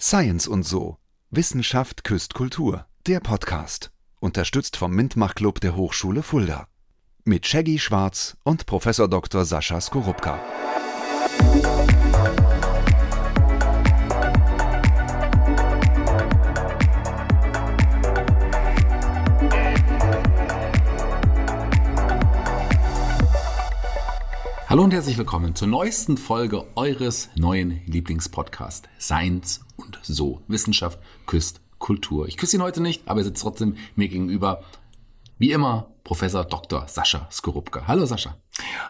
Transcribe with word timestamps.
Science 0.00 0.46
und 0.46 0.62
so. 0.62 0.96
Wissenschaft 1.30 2.04
küsst 2.04 2.32
Kultur. 2.32 2.86
Der 3.08 3.18
Podcast. 3.18 3.90
Unterstützt 4.20 4.76
vom 4.76 4.92
Mintmach 4.92 5.34
Club 5.34 5.60
der 5.60 5.74
Hochschule 5.74 6.22
Fulda. 6.22 6.68
Mit 7.24 7.48
Shaggy 7.48 7.80
Schwarz 7.80 8.36
und 8.44 8.66
Professor 8.66 9.08
Dr. 9.08 9.44
Sascha 9.44 9.80
Skorupka. 9.80 10.38
Hallo 24.78 24.84
und 24.84 24.94
herzlich 24.94 25.18
willkommen 25.18 25.56
zur 25.56 25.66
neuesten 25.66 26.16
Folge 26.16 26.64
eures 26.76 27.30
neuen 27.34 27.80
Lieblingspodcasts 27.86 28.88
Science 29.00 29.62
und 29.76 29.98
so. 30.04 30.40
Wissenschaft 30.46 31.00
küsst 31.26 31.60
Kultur. 31.80 32.28
Ich 32.28 32.36
küsse 32.36 32.58
ihn 32.58 32.62
heute 32.62 32.80
nicht, 32.80 33.02
aber 33.08 33.22
er 33.22 33.24
sitzt 33.24 33.42
trotzdem 33.42 33.74
mir 33.96 34.06
gegenüber. 34.06 34.62
Wie 35.36 35.50
immer, 35.50 35.88
Professor 36.04 36.44
Dr. 36.44 36.86
Sascha 36.86 37.26
Skorupka. 37.28 37.88
Hallo 37.88 38.06
Sascha. 38.06 38.36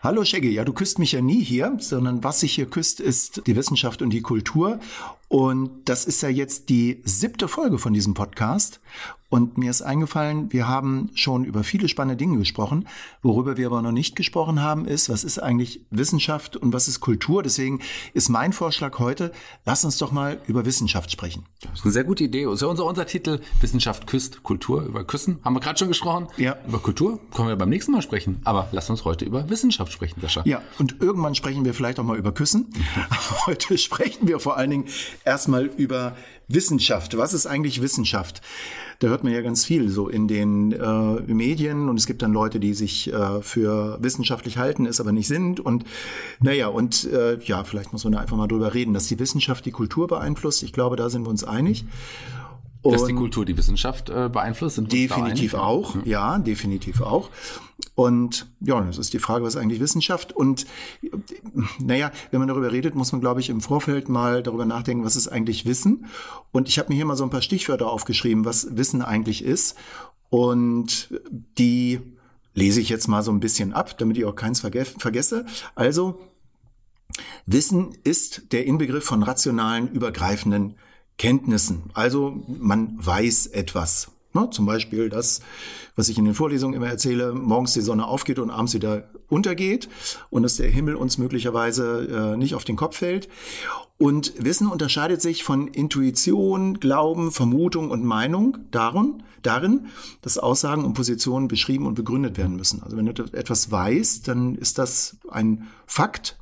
Hallo 0.02 0.26
Shaggy, 0.26 0.50
ja, 0.50 0.66
du 0.66 0.74
küsst 0.74 0.98
mich 0.98 1.12
ja 1.12 1.22
nie 1.22 1.42
hier, 1.42 1.74
sondern 1.78 2.22
was 2.22 2.40
sich 2.40 2.52
hier 2.52 2.68
küsst, 2.68 3.00
ist 3.00 3.46
die 3.46 3.56
Wissenschaft 3.56 4.02
und 4.02 4.10
die 4.10 4.20
Kultur. 4.20 4.80
Und 5.28 5.88
das 5.88 6.06
ist 6.06 6.22
ja 6.22 6.30
jetzt 6.30 6.70
die 6.70 7.02
siebte 7.04 7.48
Folge 7.48 7.78
von 7.78 7.92
diesem 7.92 8.14
Podcast. 8.14 8.80
Und 9.30 9.58
mir 9.58 9.70
ist 9.70 9.82
eingefallen, 9.82 10.50
wir 10.52 10.68
haben 10.68 11.10
schon 11.14 11.44
über 11.44 11.62
viele 11.62 11.88
spannende 11.88 12.16
Dinge 12.16 12.38
gesprochen. 12.38 12.88
Worüber 13.22 13.58
wir 13.58 13.66
aber 13.66 13.82
noch 13.82 13.92
nicht 13.92 14.16
gesprochen 14.16 14.62
haben, 14.62 14.86
ist, 14.86 15.10
was 15.10 15.22
ist 15.22 15.38
eigentlich 15.38 15.82
Wissenschaft 15.90 16.56
und 16.56 16.72
was 16.72 16.88
ist 16.88 17.00
Kultur? 17.00 17.42
Deswegen 17.42 17.80
ist 18.14 18.30
mein 18.30 18.54
Vorschlag 18.54 18.98
heute, 18.98 19.32
lass 19.66 19.84
uns 19.84 19.98
doch 19.98 20.12
mal 20.12 20.40
über 20.46 20.64
Wissenschaft 20.64 21.10
sprechen. 21.10 21.44
Das 21.60 21.80
ist 21.80 21.84
eine 21.84 21.92
sehr 21.92 22.04
gute 22.04 22.24
Idee. 22.24 22.44
Das 22.44 22.54
ist 22.54 22.60
ja 22.62 22.68
unser 22.68 22.86
Untertitel 22.86 23.40
Wissenschaft 23.60 24.06
küsst 24.06 24.42
Kultur. 24.42 24.82
Über 24.84 25.04
Küssen 25.04 25.40
haben 25.44 25.52
wir 25.52 25.60
gerade 25.60 25.78
schon 25.78 25.88
gesprochen. 25.88 26.28
Ja. 26.38 26.56
Über 26.66 26.78
Kultur 26.78 27.20
können 27.34 27.48
wir 27.48 27.56
beim 27.56 27.68
nächsten 27.68 27.92
Mal 27.92 28.00
sprechen. 28.00 28.40
Aber 28.44 28.68
lass 28.72 28.88
uns 28.88 29.04
heute 29.04 29.26
über 29.26 29.50
Wissenschaft 29.50 29.92
sprechen, 29.92 30.22
Sascha. 30.22 30.42
Ja, 30.46 30.62
und 30.78 31.02
irgendwann 31.02 31.34
sprechen 31.34 31.66
wir 31.66 31.74
vielleicht 31.74 32.00
auch 32.00 32.04
mal 32.04 32.16
über 32.16 32.32
Küssen. 32.32 32.72
Heute 33.46 33.76
sprechen 33.76 34.26
wir 34.26 34.40
vor 34.40 34.56
allen 34.56 34.70
Dingen 34.70 34.84
erstmal 35.28 35.66
über 35.66 36.16
Wissenschaft. 36.48 37.16
Was 37.16 37.34
ist 37.34 37.46
eigentlich 37.46 37.82
Wissenschaft? 37.82 38.40
Da 39.00 39.08
hört 39.08 39.22
man 39.22 39.32
ja 39.32 39.42
ganz 39.42 39.64
viel 39.64 39.90
so 39.90 40.08
in 40.08 40.26
den 40.26 40.72
äh, 40.72 41.32
Medien 41.32 41.88
und 41.88 41.98
es 41.98 42.06
gibt 42.06 42.22
dann 42.22 42.32
Leute, 42.32 42.58
die 42.58 42.74
sich 42.74 43.12
äh, 43.12 43.42
für 43.42 43.98
wissenschaftlich 44.02 44.58
halten, 44.58 44.86
es 44.86 45.00
aber 45.00 45.12
nicht 45.12 45.28
sind. 45.28 45.60
Und 45.60 45.84
naja, 46.40 46.68
und 46.68 47.04
äh, 47.12 47.38
ja, 47.44 47.62
vielleicht 47.62 47.92
muss 47.92 48.04
man 48.04 48.14
da 48.14 48.20
einfach 48.20 48.36
mal 48.36 48.48
drüber 48.48 48.74
reden, 48.74 48.94
dass 48.94 49.06
die 49.06 49.18
Wissenschaft 49.18 49.66
die 49.66 49.70
Kultur 49.70 50.08
beeinflusst. 50.08 50.62
Ich 50.62 50.72
glaube, 50.72 50.96
da 50.96 51.10
sind 51.10 51.24
wir 51.26 51.30
uns 51.30 51.44
einig. 51.44 51.84
Dass 52.82 53.04
die 53.04 53.14
Kultur 53.14 53.44
die 53.44 53.56
Wissenschaft 53.56 54.08
äh, 54.08 54.28
beeinflusst? 54.28 54.80
Definitiv 54.92 55.54
auch, 55.54 55.96
ja, 56.04 56.38
definitiv 56.38 57.00
auch. 57.00 57.30
Und 57.94 58.46
ja, 58.60 58.80
das 58.80 58.98
ist 58.98 59.12
die 59.12 59.18
Frage, 59.18 59.44
was 59.44 59.54
ist 59.54 59.60
eigentlich 59.60 59.80
Wissenschaft? 59.80 60.32
Und 60.32 60.66
naja, 61.80 62.12
wenn 62.30 62.38
man 62.38 62.48
darüber 62.48 62.70
redet, 62.70 62.94
muss 62.94 63.12
man, 63.12 63.20
glaube 63.20 63.40
ich, 63.40 63.50
im 63.50 63.60
Vorfeld 63.60 64.08
mal 64.08 64.42
darüber 64.42 64.64
nachdenken, 64.64 65.04
was 65.04 65.16
ist 65.16 65.28
eigentlich 65.28 65.66
Wissen? 65.66 66.06
Und 66.52 66.68
ich 66.68 66.78
habe 66.78 66.90
mir 66.90 66.94
hier 66.94 67.04
mal 67.04 67.16
so 67.16 67.24
ein 67.24 67.30
paar 67.30 67.42
Stichwörter 67.42 67.90
aufgeschrieben, 67.90 68.44
was 68.44 68.76
Wissen 68.76 69.02
eigentlich 69.02 69.44
ist. 69.44 69.76
Und 70.30 71.12
die 71.58 72.00
lese 72.54 72.80
ich 72.80 72.88
jetzt 72.88 73.08
mal 73.08 73.22
so 73.22 73.30
ein 73.30 73.40
bisschen 73.40 73.72
ab, 73.72 73.98
damit 73.98 74.18
ich 74.18 74.24
auch 74.24 74.34
keins 74.34 74.60
verge 74.60 74.84
vergesse. 74.84 75.46
Also, 75.74 76.20
Wissen 77.46 77.96
ist 78.04 78.52
der 78.52 78.66
Inbegriff 78.66 79.04
von 79.04 79.22
rationalen, 79.22 79.90
übergreifenden 79.90 80.76
Kenntnissen. 81.18 81.90
Also 81.94 82.42
man 82.46 82.94
weiß 82.98 83.48
etwas. 83.48 84.10
Ne? 84.34 84.48
Zum 84.50 84.66
Beispiel 84.66 85.08
das, 85.08 85.40
was 85.96 86.08
ich 86.08 86.18
in 86.18 86.24
den 86.24 86.34
Vorlesungen 86.34 86.74
immer 86.74 86.88
erzähle, 86.88 87.32
morgens 87.32 87.74
die 87.74 87.80
Sonne 87.80 88.06
aufgeht 88.06 88.38
und 88.38 88.50
abends 88.50 88.74
wieder 88.74 89.08
untergeht 89.28 89.88
und 90.30 90.42
dass 90.42 90.56
der 90.56 90.70
Himmel 90.70 90.94
uns 90.94 91.18
möglicherweise 91.18 92.32
äh, 92.34 92.36
nicht 92.36 92.54
auf 92.54 92.64
den 92.64 92.76
Kopf 92.76 92.98
fällt. 92.98 93.28
Und 93.98 94.32
Wissen 94.38 94.68
unterscheidet 94.68 95.20
sich 95.20 95.42
von 95.42 95.66
Intuition, 95.66 96.78
Glauben, 96.78 97.32
Vermutung 97.32 97.90
und 97.90 98.04
Meinung 98.04 98.58
darin, 98.70 99.24
darin, 99.42 99.86
dass 100.22 100.38
Aussagen 100.38 100.84
und 100.84 100.94
Positionen 100.94 101.48
beschrieben 101.48 101.86
und 101.86 101.94
begründet 101.94 102.38
werden 102.38 102.56
müssen. 102.56 102.82
Also 102.82 102.96
wenn 102.96 103.06
du 103.06 103.24
etwas 103.32 103.72
weißt, 103.72 104.28
dann 104.28 104.54
ist 104.54 104.78
das 104.78 105.16
ein 105.28 105.66
Fakt 105.86 106.38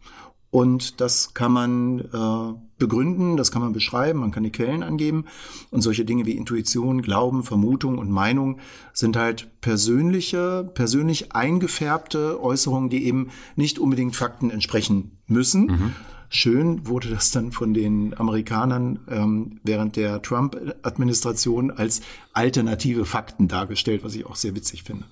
und 0.51 1.01
das 1.01 1.35
kann 1.35 1.53
man 1.53 2.01
äh, 2.01 2.59
begründen, 2.79 3.37
das 3.37 3.51
kann 3.51 3.63
man 3.63 3.73
beschreiben, 3.73 4.21
man 4.21 4.31
kann 4.31 4.43
die 4.43 4.53
Quellen 4.53 4.83
angeben. 4.83 5.25
Und 5.71 5.83
solche 5.83 6.05
Dinge 6.05 6.27
wie 6.27 6.37
Intuition, 6.37 7.03
Glauben, 7.03 7.43
Vermutung 7.43 7.99
und 7.99 8.11
Meinung 8.11 8.59
sind 8.93 9.17
halt 9.17 9.49
persönliche, 9.61 10.71
persönlich 10.75 11.33
eingefärbte 11.33 12.43
Äußerungen, 12.43 12.91
die 12.91 13.05
eben 13.05 13.31
nicht 13.57 13.79
unbedingt 13.79 14.15
Fakten 14.17 14.51
entsprechen 14.51 15.19
müssen. 15.27 15.95
Schön 16.29 16.87
wurde 16.87 17.09
das 17.11 17.31
dann 17.31 17.53
von 17.53 17.73
den 17.73 18.19
Amerikanern 18.19 18.99
ähm, 19.09 19.61
während 19.63 19.97
der 19.97 20.23
Trump-Administration 20.23 21.71
als 21.71 22.01
alternative 22.33 23.05
Fakten 23.05 23.49
dargestellt, 23.49 24.03
was 24.05 24.15
ich 24.15 24.27
auch 24.27 24.37
sehr 24.37 24.55
witzig 24.57 24.83
finde. 24.83 25.05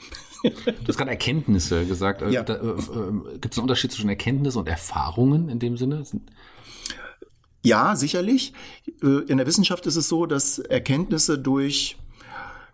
Du 0.45 0.89
hast 0.89 0.97
gerade 0.99 1.11
Erkenntnisse 1.11 1.87
gesagt. 1.87 2.21
Ja. 2.31 2.43
äh, 2.43 2.53
äh, 2.53 3.39
Gibt 3.41 3.55
es 3.55 3.59
einen 3.59 3.65
Unterschied 3.65 3.93
zwischen 3.93 4.09
Erkenntnis 4.11 4.57
und 4.57 4.69
Erfahrungen 4.69 5.49
in 5.49 5.59
dem 5.59 5.77
Sinne? 5.77 6.05
Ja, 7.63 7.97
sicherlich. 7.97 8.53
Äh, 9.03 9.21
In 9.27 9.39
der 9.39 9.47
Wissenschaft 9.47 9.87
ist 9.87 9.97
es 9.97 10.09
so, 10.09 10.27
dass 10.27 10.59
Erkenntnisse 10.59 11.39
durch 11.39 11.97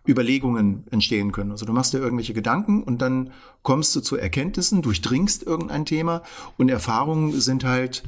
Überlegungen 0.07 0.85
entstehen 0.91 1.31
können. 1.31 1.51
Also 1.51 1.65
du 1.65 1.73
machst 1.73 1.93
dir 1.93 1.99
irgendwelche 1.99 2.33
Gedanken 2.33 2.83
und 2.83 3.01
dann 3.01 3.31
kommst 3.61 3.95
du 3.95 4.01
zu 4.01 4.17
Erkenntnissen, 4.17 4.81
durchdringst 4.81 5.43
irgendein 5.43 5.85
Thema 5.85 6.23
und 6.57 6.69
Erfahrungen 6.69 7.39
sind 7.39 7.63
halt, 7.63 8.03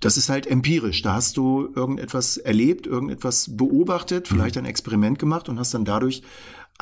das 0.00 0.16
ist 0.16 0.28
halt 0.28 0.46
empirisch. 0.48 1.02
Da 1.02 1.14
hast 1.14 1.36
du 1.36 1.68
irgendetwas 1.74 2.36
erlebt, 2.36 2.88
irgendetwas 2.88 3.56
beobachtet, 3.56 4.26
vielleicht 4.26 4.58
ein 4.58 4.64
Experiment 4.64 5.20
gemacht 5.20 5.48
und 5.48 5.60
hast 5.60 5.72
dann 5.72 5.84
dadurch 5.84 6.22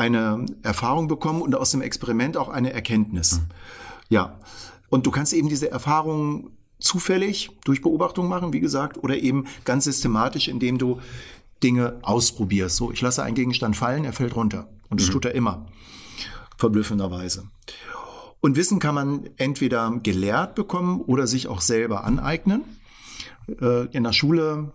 eine 0.00 0.46
Erfahrung 0.62 1.08
bekommen 1.08 1.42
und 1.42 1.54
aus 1.54 1.70
dem 1.70 1.82
Experiment 1.82 2.36
auch 2.36 2.48
eine 2.48 2.72
Erkenntnis. 2.72 3.40
Ja. 4.08 4.38
Und 4.88 5.06
du 5.06 5.10
kannst 5.10 5.32
eben 5.32 5.48
diese 5.48 5.70
Erfahrung 5.70 6.50
zufällig 6.80 7.50
durch 7.64 7.82
Beobachtung 7.82 8.28
machen, 8.28 8.52
wie 8.52 8.60
gesagt, 8.60 8.98
oder 9.04 9.16
eben 9.18 9.46
ganz 9.64 9.84
systematisch, 9.84 10.48
indem 10.48 10.78
du 10.78 11.00
Dinge 11.62 11.98
ausprobierst. 12.02 12.76
So, 12.76 12.90
ich 12.90 13.00
lasse 13.00 13.22
einen 13.22 13.34
Gegenstand 13.34 13.76
fallen, 13.76 14.04
er 14.04 14.12
fällt 14.12 14.34
runter. 14.34 14.68
Und 14.88 15.00
das 15.00 15.10
tut 15.10 15.26
er 15.26 15.34
immer. 15.34 15.66
Verblüffenderweise. 16.56 17.44
Und 18.40 18.56
Wissen 18.56 18.78
kann 18.78 18.94
man 18.94 19.28
entweder 19.36 19.90
gelehrt 20.02 20.54
bekommen 20.54 21.02
oder 21.02 21.26
sich 21.26 21.46
auch 21.46 21.60
selber 21.60 22.04
aneignen. 22.04 22.62
Äh, 23.60 23.86
In 23.94 24.04
der 24.04 24.12
Schule 24.12 24.72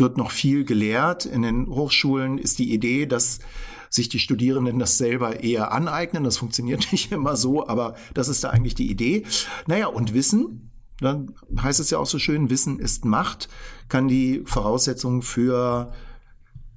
wird 0.00 0.16
noch 0.16 0.30
viel 0.30 0.64
gelehrt. 0.64 1.26
In 1.26 1.42
den 1.42 1.68
Hochschulen 1.68 2.38
ist 2.38 2.58
die 2.58 2.72
Idee, 2.72 3.06
dass 3.06 3.40
sich 3.90 4.08
die 4.08 4.18
Studierenden 4.18 4.78
das 4.78 4.98
selber 4.98 5.42
eher 5.42 5.72
aneignen. 5.72 6.24
Das 6.24 6.36
funktioniert 6.36 6.88
nicht 6.92 7.12
immer 7.12 7.36
so, 7.36 7.66
aber 7.66 7.94
das 8.14 8.28
ist 8.28 8.44
da 8.44 8.50
eigentlich 8.50 8.74
die 8.74 8.90
Idee. 8.90 9.24
Naja, 9.66 9.86
und 9.86 10.14
Wissen, 10.14 10.70
dann 11.00 11.34
heißt 11.60 11.80
es 11.80 11.90
ja 11.90 11.98
auch 11.98 12.06
so 12.06 12.18
schön, 12.18 12.50
Wissen 12.50 12.78
ist 12.78 13.04
Macht, 13.04 13.48
kann 13.88 14.08
die 14.08 14.42
Voraussetzung 14.44 15.22
für 15.22 15.92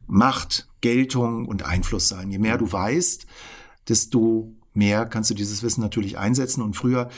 Macht, 0.08 0.68
Geltung 0.82 1.48
und 1.48 1.64
Einfluss 1.64 2.08
sein. 2.08 2.30
Je 2.32 2.38
mehr 2.38 2.58
du 2.58 2.72
weißt, 2.72 3.26
desto 3.88 4.56
mehr 4.74 5.06
kannst 5.06 5.30
du 5.30 5.34
dieses 5.34 5.64
Wissen 5.64 5.82
natürlich 5.82 6.18
einsetzen. 6.18 6.62
Und 6.62 6.76
früher 6.76 7.10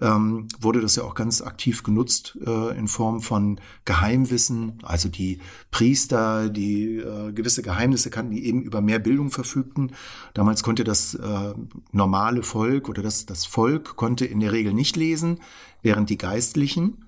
ähm, 0.00 0.48
wurde 0.60 0.80
das 0.80 0.96
ja 0.96 1.02
auch 1.02 1.14
ganz 1.14 1.42
aktiv 1.42 1.82
genutzt 1.82 2.38
äh, 2.46 2.78
in 2.78 2.88
Form 2.88 3.20
von 3.20 3.60
Geheimwissen. 3.84 4.78
Also 4.82 5.08
die 5.08 5.40
Priester, 5.70 6.48
die 6.48 6.96
äh, 6.96 7.32
gewisse 7.32 7.62
Geheimnisse 7.62 8.10
kannten, 8.10 8.32
die 8.32 8.46
eben 8.46 8.62
über 8.62 8.80
mehr 8.80 8.98
Bildung 8.98 9.30
verfügten. 9.30 9.92
Damals 10.34 10.62
konnte 10.62 10.84
das 10.84 11.14
äh, 11.14 11.54
normale 11.92 12.42
Volk 12.42 12.88
oder 12.88 13.02
das, 13.02 13.26
das 13.26 13.44
Volk 13.44 13.96
konnte 13.96 14.24
in 14.24 14.40
der 14.40 14.52
Regel 14.52 14.72
nicht 14.72 14.96
lesen, 14.96 15.40
während 15.82 16.10
die 16.10 16.18
Geistlichen, 16.18 17.04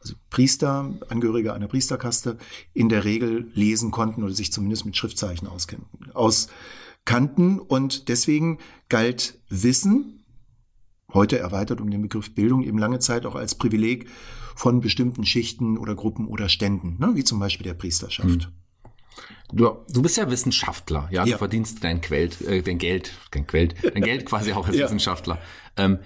also 0.00 0.14
Priester, 0.30 0.94
Angehörige 1.08 1.52
einer 1.52 1.68
Priesterkaste, 1.68 2.38
in 2.74 2.88
der 2.88 3.04
Regel 3.04 3.50
lesen 3.54 3.90
konnten 3.90 4.22
oder 4.22 4.34
sich 4.34 4.52
zumindest 4.52 4.86
mit 4.86 4.96
Schriftzeichen 4.96 5.48
auskannten. 5.48 6.10
Auskannten. 7.06 7.58
Und 7.60 8.08
deswegen 8.08 8.58
galt 8.88 9.38
Wissen, 9.48 10.24
heute 11.12 11.38
erweitert 11.38 11.80
um 11.80 11.90
den 11.90 12.02
Begriff 12.02 12.34
Bildung, 12.34 12.62
eben 12.62 12.78
lange 12.78 12.98
Zeit 12.98 13.24
auch 13.26 13.36
als 13.36 13.54
Privileg 13.54 14.08
von 14.54 14.80
bestimmten 14.80 15.24
Schichten 15.24 15.78
oder 15.78 15.94
Gruppen 15.94 16.26
oder 16.26 16.48
Ständen, 16.48 16.96
ne? 16.98 17.12
wie 17.14 17.24
zum 17.24 17.38
Beispiel 17.38 17.64
der 17.64 17.74
Priesterschaft. 17.74 18.50
Du, 19.52 19.70
du 19.88 20.02
bist 20.02 20.16
ja 20.16 20.30
Wissenschaftler, 20.30 21.08
ja, 21.10 21.24
Ja. 21.24 21.32
du 21.32 21.38
verdienst 21.38 21.82
dein 21.84 22.00
Quelt, 22.00 22.40
äh, 22.42 22.62
dein 22.62 22.78
Geld, 22.78 23.12
dein 23.30 23.46
Quelt, 23.46 23.74
dein 23.94 24.02
Geld 24.02 24.26
quasi 24.26 24.52
auch 24.52 24.66
als 24.66 24.76
Ja. 24.76 24.86
Wissenschaftler. 24.86 25.38
Ähm, 25.76 25.98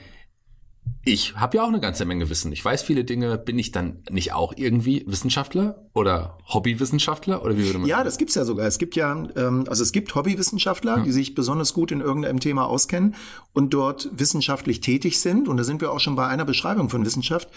ich 1.03 1.35
habe 1.37 1.57
ja 1.57 1.65
auch 1.65 1.69
eine 1.69 1.81
ganze 1.81 2.05
Menge 2.05 2.29
Wissen. 2.29 2.53
Ich 2.53 2.63
weiß 2.63 2.83
viele 2.83 3.05
Dinge. 3.05 3.39
Bin 3.39 3.59
ich 3.59 3.73
dann 3.73 4.03
nicht 4.11 4.33
auch 4.33 4.53
irgendwie 4.57 5.03
Wissenschaftler 5.07 5.87
oder 5.95 6.37
Hobbywissenschaftler 6.47 7.43
oder 7.43 7.57
wie 7.57 7.65
würde 7.65 7.79
man? 7.79 7.89
Ja, 7.89 8.05
das 8.05 8.19
gibt's 8.19 8.35
ja 8.35 8.45
sogar. 8.45 8.67
Es 8.67 8.79
gibt 8.79 8.97
ja, 8.97 9.13
ähm, 9.13 9.65
also 9.69 9.83
es 9.83 9.93
gibt 9.93 10.15
Hobbywissenschaftler, 10.15 10.97
hm. 10.97 11.05
die 11.05 11.13
sich 11.13 11.35
besonders 11.35 11.73
gut 11.73 11.91
in 11.91 12.01
irgendeinem 12.01 12.39
Thema 12.39 12.67
auskennen 12.67 13.15
und 13.55 13.73
dort 13.73 14.11
wissenschaftlich 14.13 14.81
tätig 14.81 15.21
sind. 15.21 15.49
Und 15.49 15.57
da 15.57 15.65
sind 15.65 15.81
wir 15.81 15.91
auch 15.91 16.01
schon 16.01 16.17
bei 16.17 16.27
einer 16.27 16.45
Beschreibung 16.45 16.91
von 16.91 17.05
Wissenschaft, 17.07 17.49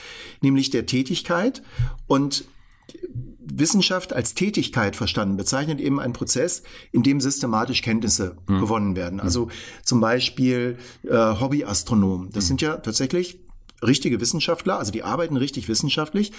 nämlich 0.41 0.69
der 0.69 0.85
Tätigkeit. 0.85 1.61
Und 2.07 2.45
Wissenschaft 3.45 4.13
als 4.13 4.33
Tätigkeit 4.33 4.95
verstanden 4.95 5.37
bezeichnet 5.37 5.79
eben 5.79 5.99
einen 5.99 6.13
Prozess, 6.13 6.63
in 6.91 7.03
dem 7.03 7.21
systematisch 7.21 7.81
Kenntnisse 7.81 8.37
mhm. 8.47 8.59
gewonnen 8.59 8.95
werden. 8.95 9.19
Also 9.19 9.49
zum 9.83 9.99
Beispiel 9.99 10.77
äh, 11.03 11.15
Hobbyastronomen. 11.15 12.31
Das 12.31 12.45
mhm. 12.45 12.47
sind 12.47 12.61
ja 12.61 12.77
tatsächlich 12.77 13.39
richtige 13.83 14.21
Wissenschaftler, 14.21 14.79
also 14.79 14.91
die 14.91 15.03
arbeiten 15.03 15.37
richtig 15.37 15.67
wissenschaftlich, 15.67 16.31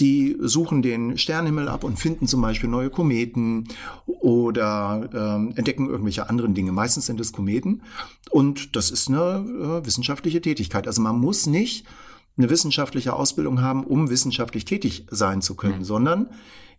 die 0.00 0.36
suchen 0.40 0.82
den 0.82 1.18
Sternenhimmel 1.18 1.68
ab 1.68 1.82
und 1.82 1.98
finden 1.98 2.28
zum 2.28 2.40
Beispiel 2.40 2.70
neue 2.70 2.90
Kometen 2.90 3.68
oder 4.06 5.10
ähm, 5.12 5.52
entdecken 5.56 5.88
irgendwelche 5.88 6.30
anderen 6.30 6.54
Dinge. 6.54 6.70
Meistens 6.70 7.06
sind 7.06 7.20
es 7.20 7.32
Kometen 7.32 7.82
und 8.30 8.76
das 8.76 8.90
ist 8.90 9.08
eine 9.08 9.80
äh, 9.82 9.86
wissenschaftliche 9.86 10.40
Tätigkeit. 10.40 10.86
Also 10.86 11.02
man 11.02 11.18
muss 11.18 11.46
nicht 11.46 11.86
eine 12.36 12.50
wissenschaftliche 12.50 13.12
Ausbildung 13.12 13.60
haben, 13.60 13.84
um 13.84 14.10
wissenschaftlich 14.10 14.64
tätig 14.64 15.06
sein 15.10 15.42
zu 15.42 15.54
können, 15.54 15.78
mhm. 15.78 15.84
sondern 15.84 16.30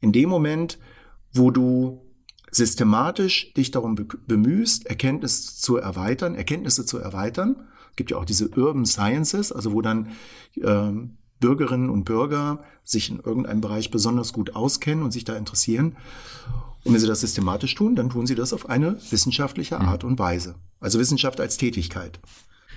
in 0.02 0.12
dem 0.12 0.30
Moment, 0.30 0.80
wo 1.32 1.52
du 1.52 2.02
systematisch 2.52 3.54
dich 3.54 3.72
darum 3.72 3.96
bemühst, 4.28 4.86
Erkenntnisse 4.86 5.56
zu 5.56 5.78
erweitern, 5.78 6.36
Erkenntnisse 6.36 6.86
zu 6.86 6.98
erweitern, 6.98 7.68
gibt 7.96 8.12
ja 8.12 8.18
auch 8.18 8.26
diese 8.26 8.50
Urban 8.50 8.86
Sciences, 8.86 9.52
also 9.52 9.74
wo 9.74 9.82
dann 9.82 10.10
äh, 10.56 10.92
Bürgerinnen 11.40 11.90
und 11.90 12.06
Bürger 12.06 12.64
sich 12.84 13.10
in 13.10 13.20
irgendeinem 13.20 13.62
Bereich 13.62 13.92
besonders 13.92 14.34
gut 14.34 14.56
auskennen 14.56 15.04
und 15.04 15.12
sich 15.12 15.26
da 15.26 15.36
interessieren. 15.36 15.98
Und 16.84 16.94
wenn 16.94 17.00
sie 17.00 17.08
das 17.08 17.22
systematisch 17.22 17.76
tun, 17.76 17.96
dann 17.96 18.10
tun 18.10 18.28
sie 18.28 18.36
das 18.36 18.54
auf 18.54 18.70
eine 18.70 18.98
wissenschaftliche 19.10 19.76
mhm. 19.76 19.86
Art 19.86 20.04
und 20.04 20.20
Weise. 20.20 20.56
Also 20.80 21.00
Wissenschaft 21.00 21.40
als 21.40 21.58
Tätigkeit. 21.58 22.20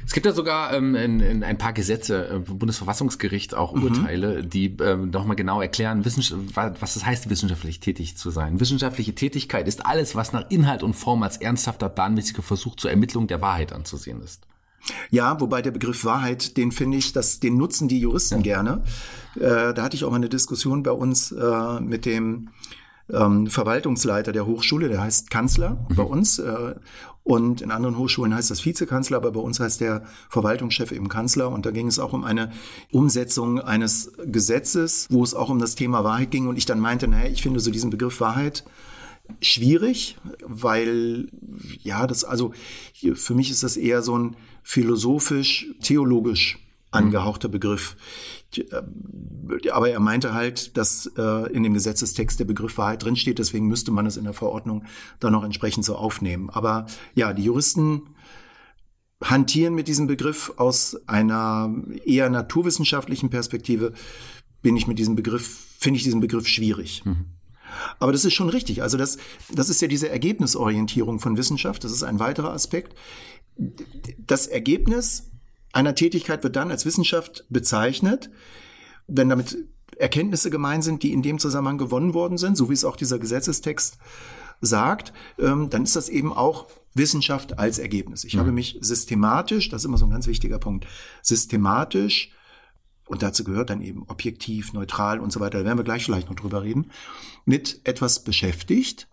Es 0.07 0.13
gibt 0.13 0.25
ja 0.25 0.33
sogar 0.33 0.73
ähm, 0.73 0.95
in, 0.95 1.19
in 1.19 1.43
ein 1.43 1.59
paar 1.59 1.73
Gesetze, 1.73 2.29
äh, 2.29 2.39
Bundesverfassungsgericht 2.39 3.55
auch 3.55 3.75
mhm. 3.75 3.83
Urteile, 3.83 4.45
die 4.45 4.77
ähm, 4.81 5.11
nochmal 5.11 5.35
genau 5.35 5.61
erklären, 5.61 6.05
was 6.05 6.97
es 6.97 7.05
heißt, 7.05 7.29
wissenschaftlich 7.29 7.81
tätig 7.81 8.17
zu 8.17 8.31
sein. 8.31 8.61
Wissenschaftliche 8.61 9.17
Tätigkeit 9.17 9.67
ist 9.67 9.85
alles, 9.85 10.15
was 10.15 10.33
nach 10.33 10.49
Inhalt 10.49 10.85
und 10.85 10.95
Form 10.95 11.25
als 11.25 11.39
ernsthafter, 11.39 11.89
planmäßiger 11.89 12.43
Versuch 12.43 12.77
zur 12.77 12.91
Ermittlung 12.91 13.27
der 13.27 13.41
Wahrheit 13.41 13.73
anzusehen 13.73 14.23
ist. 14.23 14.47
Ja, 15.11 15.41
wobei 15.41 15.63
der 15.63 15.73
Begriff 15.73 16.05
Wahrheit, 16.05 16.57
den 16.57 16.71
finde 16.71 16.99
ich, 16.99 17.13
dass 17.13 17.41
den 17.41 17.57
nutzen 17.57 17.89
die 17.89 17.99
Juristen 17.99 18.37
ja. 18.37 18.43
gerne. 18.43 18.83
Äh, 19.35 19.75
da 19.75 19.83
hatte 19.83 19.97
ich 19.97 20.05
auch 20.05 20.11
mal 20.11 20.17
eine 20.17 20.29
Diskussion 20.29 20.85
bei 20.85 20.93
uns 20.93 21.33
äh, 21.33 21.81
mit 21.81 22.07
dem 22.07 22.51
ähm, 23.13 23.49
Verwaltungsleiter 23.49 24.33
der 24.33 24.47
Hochschule, 24.47 24.89
der 24.89 25.01
heißt 25.01 25.31
Kanzler 25.31 25.85
mhm. 25.89 25.95
bei 25.97 26.03
uns. 26.03 26.39
Äh, 26.39 26.75
und 27.27 27.61
in 27.61 27.73
anderen 27.73 27.99
Hochschulen 27.99 28.33
heißt 28.33 28.53
das 28.53 28.65
Vizekanzler, 28.65 29.17
aber 29.17 29.33
bei 29.33 29.41
uns 29.41 29.59
heißt 29.59 29.81
der 29.81 30.05
Verwaltungschef 30.29 30.93
eben 30.93 31.09
Kanzler. 31.09 31.51
Und 31.51 31.67
da 31.67 31.73
ging 31.73 31.89
es 31.89 31.99
auch 31.99 32.13
um 32.13 32.23
eine 32.23 32.53
Umsetzung 32.93 33.59
eines 33.61 34.13
Gesetzes, 34.27 35.09
wo 35.11 35.25
es 35.25 35.35
auch 35.35 35.49
um 35.49 35.59
das 35.59 35.75
Thema 35.75 36.05
Wahrheit 36.05 36.31
ging. 36.31 36.47
Und 36.47 36.57
ich 36.57 36.67
dann 36.67 36.79
meinte, 36.79 37.09
naja, 37.09 37.29
ich 37.29 37.43
finde 37.43 37.59
so 37.59 37.73
diesen 37.73 37.91
Begriff 37.91 38.21
Wahrheit 38.21 38.63
schwierig, 39.41 40.19
weil 40.47 41.27
ja, 41.83 42.07
das 42.07 42.23
also 42.23 42.53
für 43.15 43.35
mich 43.35 43.51
ist 43.51 43.65
das 43.65 43.77
eher 43.77 44.03
so 44.03 44.17
ein 44.17 44.37
philosophisch, 44.63 45.67
theologisch 45.83 46.61
angehauchter 46.97 47.49
Begriff. 47.49 47.97
Äh, 48.57 49.71
aber 49.71 49.91
er 49.91 50.01
meinte 50.01 50.35
halt, 50.35 50.77
dass 50.77 51.11
äh, 51.17 51.53
in 51.53 51.63
dem 51.63 51.75
Gesetzestext 51.75 52.41
der 52.41 52.45
Begriff 52.45 52.79
Wahrheit 52.79 53.03
drinsteht, 53.03 53.39
deswegen 53.39 53.67
müsste 53.67 53.91
man 53.91 54.07
es 54.07 54.17
in 54.17 54.25
der 54.25 54.33
Verordnung 54.33 54.85
dann 55.21 55.33
noch 55.33 55.45
entsprechend 55.45 55.85
so 55.85 55.97
aufnehmen. 55.97 56.51
Aber 56.51 56.87
ja, 57.15 57.33
die 57.33 57.45
Juristen 57.45 58.03
hantieren 59.23 59.75
mit 59.75 59.89
diesem 59.89 60.07
Begriff 60.07 60.53
aus 60.57 60.97
einer 61.07 61.75
eher 62.05 62.29
naturwissenschaftlichen 62.29 63.31
Perspektive, 63.31 63.93
bin 64.63 64.77
ich 64.77 64.87
mit 64.87 64.99
diesem 64.99 65.17
Begriff, 65.17 65.67
finde 65.79 65.99
ich 65.99 66.05
diesen 66.05 66.21
Begriff 66.21 66.47
schwierig. 66.49 67.05
Mhm. 67.05 67.27
Aber 67.99 68.13
das 68.13 68.25
ist 68.25 68.35
schon 68.35 68.49
richtig. 68.49 68.83
Also 68.83 68.97
das, 68.97 69.19
das 69.53 69.69
ist 69.69 69.81
ja 69.81 69.89
diese 69.89 70.09
Ergebnisorientierung 70.09 71.19
von 71.19 71.37
Wissenschaft. 71.37 71.85
Das 71.85 71.93
ist 71.93 72.03
ein 72.03 72.19
weiterer 72.19 72.53
Aspekt. 72.53 72.97
Das 74.19 74.47
Ergebnis 74.47 75.31
einer 75.77 75.95
Tätigkeit 75.95 76.43
wird 76.43 76.57
dann 76.57 76.71
als 76.71 76.87
Wissenschaft 76.87 77.45
bezeichnet, 77.51 78.31
wenn 79.07 79.29
damit 79.29 79.59
Erkenntnisse 79.99 80.51
gemeint 80.51 80.83
sind, 80.83 81.03
die 81.03 81.13
in 81.13 81.23
dem 81.23 81.39
Zusammenhang 81.39 81.79
gewonnen 81.79 82.15
worden 82.15 82.39
sind, 82.39 82.57
so 82.57 82.69
wie 82.71 82.75
es 82.75 82.85
auch 82.85 82.97
dieser 82.97 83.19
Gesetzestext 83.19 83.99
sagt, 84.61 85.13
ähm, 85.39 85.69
dann 85.69 85.83
ist 85.83 85.95
das 85.95 86.09
eben 86.09 86.33
auch 86.33 86.67
Wissenschaft 86.95 87.59
als 87.59 87.79
Ergebnis. 87.79 88.25
Ich 88.25 88.35
mhm. 88.35 88.41
habe 88.41 88.53
mich 88.53 88.79
systematisch, 88.81 89.69
das 89.69 89.83
ist 89.83 89.87
immer 89.87 89.99
so 89.99 90.07
ein 90.07 90.11
ganz 90.11 90.27
wichtiger 90.27 90.59
Punkt, 90.59 90.87
systematisch 91.23 92.33
und 93.07 93.23
dazu 93.23 93.45
gehört 93.45 93.69
dann 93.69 93.83
eben 93.83 94.05
objektiv, 94.09 94.73
neutral 94.73 95.21
und 95.21 95.31
so 95.31 95.41
weiter, 95.41 95.59
da 95.59 95.65
werden 95.67 95.79
wir 95.79 95.85
gleich 95.85 96.05
vielleicht 96.05 96.31
noch 96.31 96.37
drüber 96.37 96.63
reden, 96.63 96.91
mit 97.45 97.81
etwas 97.85 98.25
beschäftigt 98.25 99.09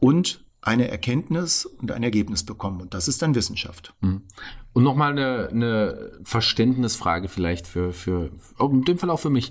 und 0.00 0.44
eine 0.68 0.88
Erkenntnis 0.88 1.64
und 1.64 1.90
ein 1.92 2.02
Ergebnis 2.02 2.44
bekommen. 2.44 2.80
Und 2.80 2.92
das 2.94 3.08
ist 3.08 3.22
dann 3.22 3.34
Wissenschaft. 3.34 3.94
Mhm. 4.00 4.22
Und 4.74 4.82
nochmal 4.82 5.12
eine, 5.12 5.48
eine 5.48 6.12
Verständnisfrage 6.22 7.28
vielleicht 7.28 7.66
für, 7.66 7.92
für, 7.92 8.30
in 8.60 8.84
dem 8.84 8.98
Fall 8.98 9.10
auch 9.10 9.20
für 9.20 9.30
mich. 9.30 9.50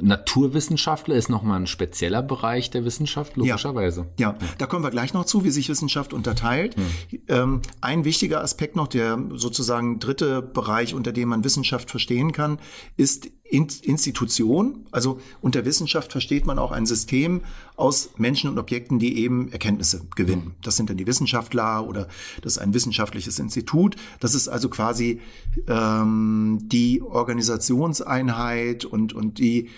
Naturwissenschaftler 0.00 1.14
ist 1.14 1.28
nochmal 1.28 1.60
ein 1.60 1.66
spezieller 1.68 2.20
Bereich 2.20 2.70
der 2.70 2.84
Wissenschaft, 2.84 3.36
logischerweise. 3.36 4.08
Ja, 4.18 4.30
ja, 4.30 4.38
da 4.58 4.66
kommen 4.66 4.84
wir 4.84 4.90
gleich 4.90 5.14
noch 5.14 5.24
zu, 5.24 5.44
wie 5.44 5.50
sich 5.50 5.68
Wissenschaft 5.68 6.12
unterteilt. 6.12 6.76
Mhm. 6.76 7.20
Ähm, 7.28 7.62
ein 7.80 8.04
wichtiger 8.04 8.42
Aspekt 8.42 8.74
noch, 8.74 8.88
der 8.88 9.18
sozusagen 9.34 10.00
dritte 10.00 10.42
Bereich, 10.42 10.94
unter 10.94 11.12
dem 11.12 11.28
man 11.28 11.44
Wissenschaft 11.44 11.90
verstehen 11.90 12.32
kann, 12.32 12.58
ist 12.96 13.30
Institution. 13.48 14.86
Also 14.90 15.20
unter 15.40 15.64
Wissenschaft 15.64 16.12
versteht 16.12 16.46
man 16.46 16.58
auch 16.58 16.72
ein 16.72 16.86
System 16.86 17.42
aus 17.76 18.10
Menschen 18.16 18.50
und 18.50 18.58
Objekten, 18.58 18.98
die 18.98 19.18
eben 19.18 19.50
Erkenntnisse 19.52 20.02
gewinnen. 20.16 20.54
Das 20.62 20.76
sind 20.76 20.90
dann 20.90 20.96
die 20.96 21.06
Wissenschaftler 21.06 21.86
oder 21.86 22.08
das 22.42 22.54
ist 22.54 22.58
ein 22.58 22.74
wissenschaftliches 22.74 23.38
Institut. 23.38 23.96
Das 24.20 24.34
ist 24.34 24.48
also 24.48 24.68
quasi 24.68 25.20
ähm, 25.68 26.58
die 26.62 27.02
Organisationseinheit 27.02 28.84
und, 28.84 29.12
und 29.12 29.38
die, 29.38 29.68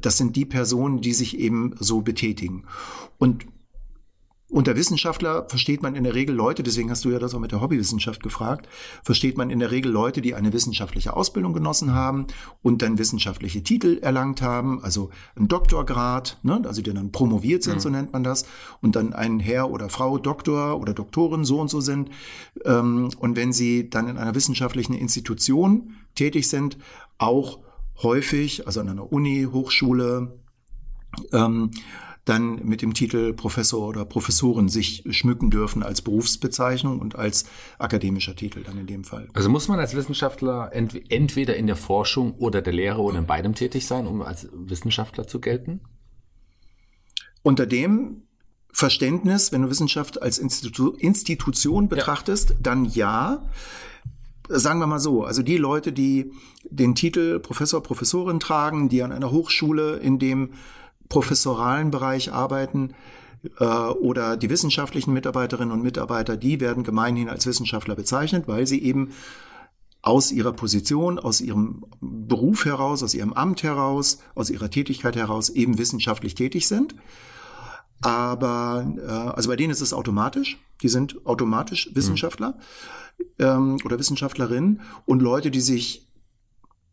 das 0.00 0.18
sind 0.18 0.36
die 0.36 0.44
Personen, 0.44 1.00
die 1.00 1.12
sich 1.12 1.38
eben 1.38 1.74
so 1.78 2.00
betätigen. 2.00 2.64
Und 3.18 3.46
unter 4.54 4.76
Wissenschaftler 4.76 5.48
versteht 5.48 5.82
man 5.82 5.96
in 5.96 6.04
der 6.04 6.14
Regel 6.14 6.32
Leute, 6.32 6.62
deswegen 6.62 6.88
hast 6.88 7.04
du 7.04 7.10
ja 7.10 7.18
das 7.18 7.34
auch 7.34 7.40
mit 7.40 7.50
der 7.50 7.60
Hobbywissenschaft 7.60 8.22
gefragt, 8.22 8.68
versteht 9.02 9.36
man 9.36 9.50
in 9.50 9.58
der 9.58 9.72
Regel 9.72 9.90
Leute, 9.90 10.22
die 10.22 10.36
eine 10.36 10.52
wissenschaftliche 10.52 11.16
Ausbildung 11.16 11.52
genossen 11.52 11.92
haben 11.92 12.28
und 12.62 12.80
dann 12.80 12.96
wissenschaftliche 12.96 13.64
Titel 13.64 13.98
erlangt 14.00 14.42
haben, 14.42 14.80
also 14.84 15.10
ein 15.34 15.48
Doktorgrad, 15.48 16.38
ne, 16.44 16.62
also 16.66 16.82
die 16.82 16.94
dann 16.94 17.10
promoviert 17.10 17.64
sind, 17.64 17.74
mhm. 17.74 17.80
so 17.80 17.88
nennt 17.88 18.12
man 18.12 18.22
das, 18.22 18.46
und 18.80 18.94
dann 18.94 19.12
ein 19.12 19.40
Herr 19.40 19.72
oder 19.72 19.88
Frau 19.88 20.18
Doktor 20.18 20.78
oder 20.80 20.94
Doktorin 20.94 21.44
so 21.44 21.60
und 21.60 21.68
so 21.68 21.80
sind. 21.80 22.10
Ähm, 22.64 23.10
und 23.18 23.34
wenn 23.34 23.52
sie 23.52 23.90
dann 23.90 24.06
in 24.06 24.18
einer 24.18 24.36
wissenschaftlichen 24.36 24.94
Institution 24.94 25.96
tätig 26.14 26.48
sind, 26.48 26.78
auch 27.18 27.58
häufig, 28.04 28.68
also 28.68 28.78
an 28.78 28.88
einer 28.88 29.12
Uni, 29.12 29.48
Hochschule, 29.50 30.38
ähm, 31.32 31.72
dann 32.24 32.64
mit 32.64 32.80
dem 32.80 32.94
Titel 32.94 33.34
Professor 33.34 33.86
oder 33.86 34.04
Professorin 34.04 34.68
sich 34.68 35.04
schmücken 35.10 35.50
dürfen 35.50 35.82
als 35.82 36.00
Berufsbezeichnung 36.00 36.98
und 36.98 37.16
als 37.16 37.44
akademischer 37.78 38.34
Titel 38.34 38.62
dann 38.62 38.78
in 38.78 38.86
dem 38.86 39.04
Fall. 39.04 39.28
Also 39.34 39.50
muss 39.50 39.68
man 39.68 39.78
als 39.78 39.94
Wissenschaftler 39.94 40.70
ent 40.72 41.10
entweder 41.10 41.56
in 41.56 41.66
der 41.66 41.76
Forschung 41.76 42.34
oder 42.34 42.62
der 42.62 42.72
Lehre 42.72 43.02
oder 43.02 43.18
in 43.18 43.26
beidem 43.26 43.54
tätig 43.54 43.86
sein, 43.86 44.06
um 44.06 44.22
als 44.22 44.48
Wissenschaftler 44.52 45.26
zu 45.26 45.40
gelten? 45.40 45.80
Unter 47.42 47.66
dem 47.66 48.22
Verständnis, 48.72 49.52
wenn 49.52 49.62
du 49.62 49.70
Wissenschaft 49.70 50.20
als 50.20 50.38
Institu 50.38 50.90
Institution 50.98 51.88
betrachtest, 51.88 52.50
ja. 52.50 52.56
dann 52.60 52.84
ja. 52.86 53.50
Sagen 54.48 54.78
wir 54.78 54.86
mal 54.86 54.98
so, 54.98 55.24
also 55.24 55.42
die 55.42 55.56
Leute, 55.56 55.92
die 55.92 56.32
den 56.64 56.94
Titel 56.94 57.38
Professor, 57.38 57.82
Professorin 57.82 58.40
tragen, 58.40 58.90
die 58.90 59.02
an 59.02 59.12
einer 59.12 59.30
Hochschule 59.30 59.96
in 59.96 60.18
dem 60.18 60.50
professoralen 61.14 61.92
Bereich 61.92 62.32
arbeiten 62.32 62.92
äh, 63.60 63.64
oder 63.64 64.36
die 64.36 64.50
wissenschaftlichen 64.50 65.12
Mitarbeiterinnen 65.12 65.70
und 65.70 65.80
Mitarbeiter, 65.80 66.36
die 66.36 66.58
werden 66.58 66.82
gemeinhin 66.82 67.28
als 67.28 67.46
Wissenschaftler 67.46 67.94
bezeichnet, 67.94 68.48
weil 68.48 68.66
sie 68.66 68.82
eben 68.82 69.10
aus 70.02 70.32
ihrer 70.32 70.52
Position, 70.52 71.20
aus 71.20 71.40
ihrem 71.40 71.84
Beruf 72.00 72.64
heraus, 72.64 73.04
aus 73.04 73.14
ihrem 73.14 73.32
Amt 73.32 73.62
heraus, 73.62 74.18
aus 74.34 74.50
ihrer 74.50 74.70
Tätigkeit 74.70 75.14
heraus 75.14 75.50
eben 75.50 75.78
wissenschaftlich 75.78 76.34
tätig 76.34 76.66
sind. 76.66 76.96
Aber 78.02 78.84
äh, 78.98 79.08
also 79.08 79.48
bei 79.48 79.56
denen 79.56 79.70
ist 79.70 79.82
es 79.82 79.94
automatisch. 79.94 80.58
Die 80.82 80.88
sind 80.88 81.24
automatisch 81.24 81.90
Wissenschaftler 81.94 82.58
mhm. 83.18 83.24
ähm, 83.38 83.76
oder 83.84 84.00
Wissenschaftlerinnen 84.00 84.80
und 85.06 85.22
Leute, 85.22 85.52
die 85.52 85.60
sich 85.60 86.08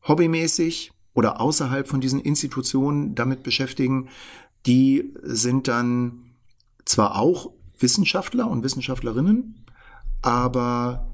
hobbymäßig 0.08 0.92
oder 1.13 1.41
außerhalb 1.41 1.88
von 1.88 2.01
diesen 2.01 2.20
Institutionen 2.20 3.15
damit 3.15 3.44
beschäftigen, 3.44 4.10
die 4.65 5.13
sind 5.24 5.68
dann 5.68 6.32
zwar 6.86 7.18
auch 7.18 7.51
Wissenschaftler 7.80 8.50
und 8.50 8.63
Wissenschaftlerinnen, 8.63 9.65
aber 10.22 11.08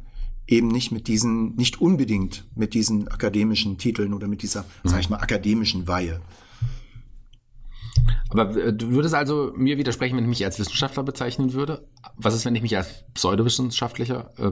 eben 0.48 0.68
nicht 0.68 0.92
mit 0.92 1.08
diesen, 1.08 1.56
nicht 1.56 1.82
unbedingt 1.82 2.46
mit 2.56 2.74
diesen 2.74 3.08
akademischen 3.08 3.78
Titeln 3.78 4.14
oder 4.14 4.28
mit 4.28 4.42
dieser, 4.42 4.62
mhm. 4.84 4.90
sag 4.90 5.00
ich 5.00 5.10
mal, 5.10 5.18
akademischen 5.18 5.88
Weihe. 5.88 6.22
Aber 8.30 8.56
äh, 8.56 8.74
du 8.74 8.92
würdest 8.92 9.16
also 9.16 9.54
mir 9.56 9.78
widersprechen, 9.78 10.18
wenn 10.18 10.24
ich 10.24 10.30
mich 10.30 10.46
als 10.46 10.60
Wissenschaftler 10.60 11.04
bezeichnen 11.04 11.54
würde? 11.54 11.88
Was 12.16 12.36
ist, 12.36 12.46
wenn 12.46 12.56
ich 12.56 12.62
mich 12.62 12.76
als 12.78 13.04
pseudowissenschaftlicher 13.14 14.32
äh, 14.38 14.52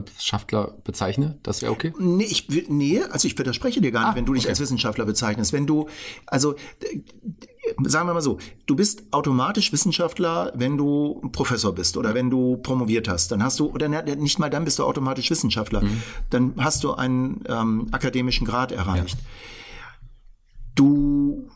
bezeichne? 0.84 1.38
Das 1.42 1.62
wäre 1.62 1.72
okay? 1.72 1.92
Nee, 1.98 2.24
ich, 2.24 2.48
nee, 2.68 3.02
also 3.02 3.28
ich 3.28 3.38
widerspreche 3.38 3.80
dir 3.80 3.92
gar 3.92 4.00
nicht, 4.00 4.12
ah, 4.12 4.16
wenn 4.16 4.26
du 4.26 4.34
dich 4.34 4.44
okay. 4.44 4.50
als 4.50 4.60
Wissenschaftler 4.60 5.04
bezeichnest. 5.04 5.52
Wenn 5.52 5.66
du, 5.66 5.88
also 6.26 6.54
sagen 7.84 8.08
wir 8.08 8.14
mal 8.14 8.22
so, 8.22 8.38
du 8.66 8.76
bist 8.76 9.04
automatisch 9.12 9.72
Wissenschaftler, 9.72 10.52
wenn 10.54 10.76
du 10.76 11.20
Professor 11.32 11.74
bist 11.74 11.96
oder 11.96 12.14
wenn 12.14 12.30
du 12.30 12.56
promoviert 12.58 13.08
hast. 13.08 13.32
Dann 13.32 13.42
hast 13.42 13.58
du, 13.58 13.66
oder 13.70 13.88
nicht 13.88 14.38
mal 14.38 14.50
dann 14.50 14.64
bist 14.64 14.78
du 14.78 14.84
automatisch 14.84 15.30
Wissenschaftler. 15.30 15.82
Mhm. 15.82 16.02
Dann 16.30 16.54
hast 16.58 16.84
du 16.84 16.94
einen 16.94 17.44
ähm, 17.48 17.88
akademischen 17.92 18.46
Grad 18.46 18.72
erreicht. 18.72 19.18
Ja. 19.18 19.26
Du 20.74 21.48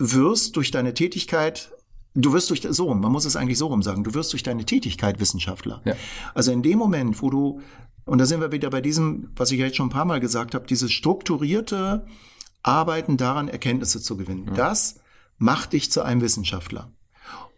wirst 0.00 0.56
durch 0.56 0.70
deine 0.70 0.94
Tätigkeit 0.94 1.70
Du 2.12 2.32
wirst 2.32 2.50
durch 2.50 2.60
so 2.68 2.92
man 2.92 3.12
muss 3.12 3.24
es 3.24 3.36
eigentlich 3.36 3.56
so 3.58 3.68
rum 3.68 3.84
sagen, 3.84 4.02
du 4.02 4.14
wirst 4.14 4.32
durch 4.32 4.42
deine 4.42 4.64
Tätigkeit 4.64 5.20
Wissenschaftler. 5.20 5.80
Ja. 5.84 5.94
Also 6.34 6.50
in 6.50 6.60
dem 6.60 6.76
Moment, 6.76 7.22
wo 7.22 7.30
du 7.30 7.60
und 8.04 8.18
da 8.18 8.26
sind 8.26 8.40
wir 8.40 8.50
wieder 8.50 8.70
bei 8.70 8.80
diesem, 8.80 9.30
was 9.36 9.52
ich 9.52 9.60
jetzt 9.60 9.76
schon 9.76 9.86
ein 9.86 9.92
paar 9.92 10.04
Mal 10.04 10.18
gesagt 10.18 10.56
habe, 10.56 10.66
dieses 10.66 10.90
strukturierte 10.90 12.04
Arbeiten 12.64 13.16
daran, 13.16 13.46
Erkenntnisse 13.46 14.02
zu 14.02 14.16
gewinnen. 14.16 14.46
Mhm. 14.46 14.54
Das 14.54 14.96
macht 15.38 15.72
dich 15.72 15.92
zu 15.92 16.02
einem 16.02 16.20
Wissenschaftler. 16.20 16.90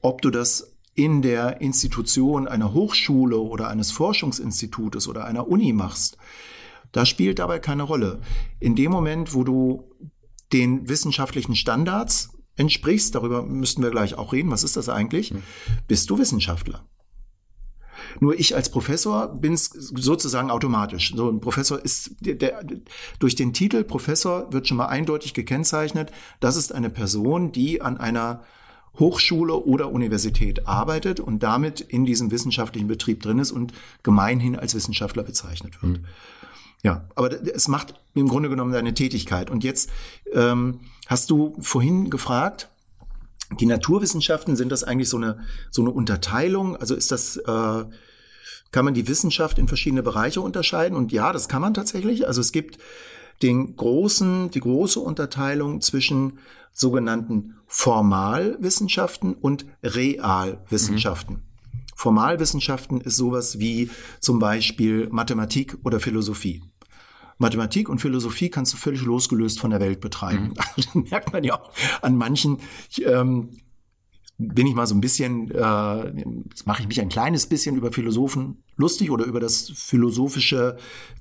Ob 0.03 0.21
du 0.21 0.29
das 0.29 0.73
in 0.95 1.23
der 1.23 1.63
Institution 1.63 2.47
einer 2.47 2.75
Hochschule 2.75 3.39
oder 3.39 3.69
eines 3.69 3.91
Forschungsinstitutes 3.93 5.09
oder 5.09 5.25
einer 5.25 5.49
Uni 5.49 5.73
machst, 5.73 6.19
das 6.93 7.09
spielt 7.09 7.39
dabei 7.39 7.59
keine 7.59 7.85
Rolle. 7.85 8.21
In 8.61 8.77
dem 8.77 8.93
Moment, 8.93 9.35
wo 9.35 9.45
du 9.45 9.91
den 10.53 10.89
wissenschaftlichen 10.89 11.57
Standards 11.57 12.32
entsprichst, 12.56 13.14
darüber 13.14 13.42
müssten 13.42 13.82
wir 13.82 13.90
gleich 13.90 14.16
auch 14.16 14.32
reden, 14.32 14.50
was 14.50 14.64
ist 14.64 14.76
das 14.76 14.88
eigentlich, 14.88 15.32
mhm. 15.32 15.42
bist 15.88 16.11
du 16.11 16.18
Wissenschaftler. 16.18 16.87
Nur 18.21 18.38
ich 18.38 18.54
als 18.54 18.71
Professor 18.71 19.28
bin 19.28 19.54
es 19.54 19.66
sozusagen 19.66 20.50
automatisch. 20.50 21.14
So 21.14 21.30
ein 21.30 21.40
Professor 21.40 21.82
ist 21.82 22.16
der, 22.21 22.35
der, 22.35 22.64
durch 23.18 23.35
den 23.35 23.52
Titel 23.52 23.85
Professor 23.85 24.52
wird 24.52 24.68
schon 24.68 24.76
mal 24.76 24.87
eindeutig 24.87 25.35
gekennzeichnet. 25.35 26.12
Das 26.40 26.56
ist 26.56 26.75
eine 26.75 26.90
Person, 26.90 27.52
die 27.52 27.80
an 27.80 27.99
einer 27.99 28.42
Hochschule 28.99 29.54
oder 29.54 29.90
Universität 29.90 30.66
arbeitet 30.66 31.21
und 31.21 31.42
damit 31.42 31.80
in 31.80 32.04
diesem 32.04 32.30
wissenschaftlichen 32.30 32.88
Betrieb 32.88 33.23
drin 33.23 33.38
ist 33.38 33.50
und 33.50 33.73
gemeinhin 34.02 34.56
als 34.56 34.75
Wissenschaftler 34.75 35.23
bezeichnet 35.23 35.82
wird. 35.82 36.00
Mhm. 36.00 36.04
Ja, 36.83 37.09
aber 37.15 37.31
es 37.55 37.69
macht 37.69 37.95
im 38.15 38.29
Grunde 38.29 38.49
genommen 38.49 38.73
deine 38.73 38.95
Tätigkeit. 38.95 39.51
Und 39.51 39.62
jetzt 39.62 39.91
ähm, 40.33 40.81
hast 41.07 41.31
du 41.31 41.57
vorhin 41.61 42.11
gefragt, 42.11 42.69
die 43.61 43.67
Naturwissenschaften, 43.67 44.57
sind 44.57 44.71
das 44.73 44.83
eigentlich 44.83 45.09
so 45.09 45.17
eine, 45.17 45.41
so 45.71 45.83
eine 45.83 45.91
Unterteilung? 45.91 46.77
Also 46.77 46.95
ist 46.95 47.12
das, 47.12 47.37
äh, 47.37 47.85
kann 48.73 48.85
man 48.85 48.95
die 48.95 49.07
Wissenschaft 49.07 49.59
in 49.59 49.69
verschiedene 49.69 50.03
Bereiche 50.03 50.41
unterscheiden? 50.41 50.97
Und 50.97 51.12
ja, 51.12 51.33
das 51.33 51.49
kann 51.49 51.62
man 51.62 51.75
tatsächlich. 51.75 52.27
Also 52.27 52.41
es 52.41 52.53
gibt 52.53 52.79
den 53.43 53.77
großen, 53.77 54.51
die 54.51 54.61
große 54.61 54.99
Unterteilung 54.99 55.81
zwischen 55.81 56.39
sogenannten 56.73 57.57
Formalwissenschaften 57.67 59.35
und 59.35 59.67
Realwissenschaften. 59.83 61.37
Mhm. 61.37 61.43
Formalwissenschaften 61.95 63.01
ist 63.01 63.17
sowas 63.17 63.59
wie 63.59 63.91
zum 64.21 64.39
Beispiel 64.39 65.09
Mathematik 65.11 65.77
oder 65.85 66.01
Philosophie. 66.01 66.62
Mathematik 67.43 67.89
und 67.89 68.01
Philosophie 68.01 68.49
kannst 68.49 68.73
du 68.73 68.79
völlig 68.79 69.03
losgelöst 69.03 69.61
von 69.61 69.71
der 69.71 69.81
Welt 69.81 70.01
betreiben. 70.01 70.49
Mhm. 70.49 70.55
Also, 70.77 70.99
merkt 71.01 71.33
man 71.33 71.45
ja 71.45 71.61
auch 71.61 71.71
an 72.01 72.17
manchen, 72.17 72.59
ähm, 73.05 73.51
bin 74.39 74.67
ich 74.67 74.75
mal 74.75 74.87
so 74.87 74.95
ein 74.95 75.01
bisschen, 75.01 75.51
äh, 75.51 76.25
jetzt 76.49 76.67
mache 76.67 76.83
ich 76.83 76.89
mich 76.89 77.01
ein 77.01 77.09
kleines 77.09 77.47
bisschen 77.47 77.77
über 77.77 77.93
Philosophen 77.93 78.63
lustig 78.77 79.11
oder 79.11 79.25
über 79.25 79.39
das 79.39 79.71
philosophische 79.75 80.77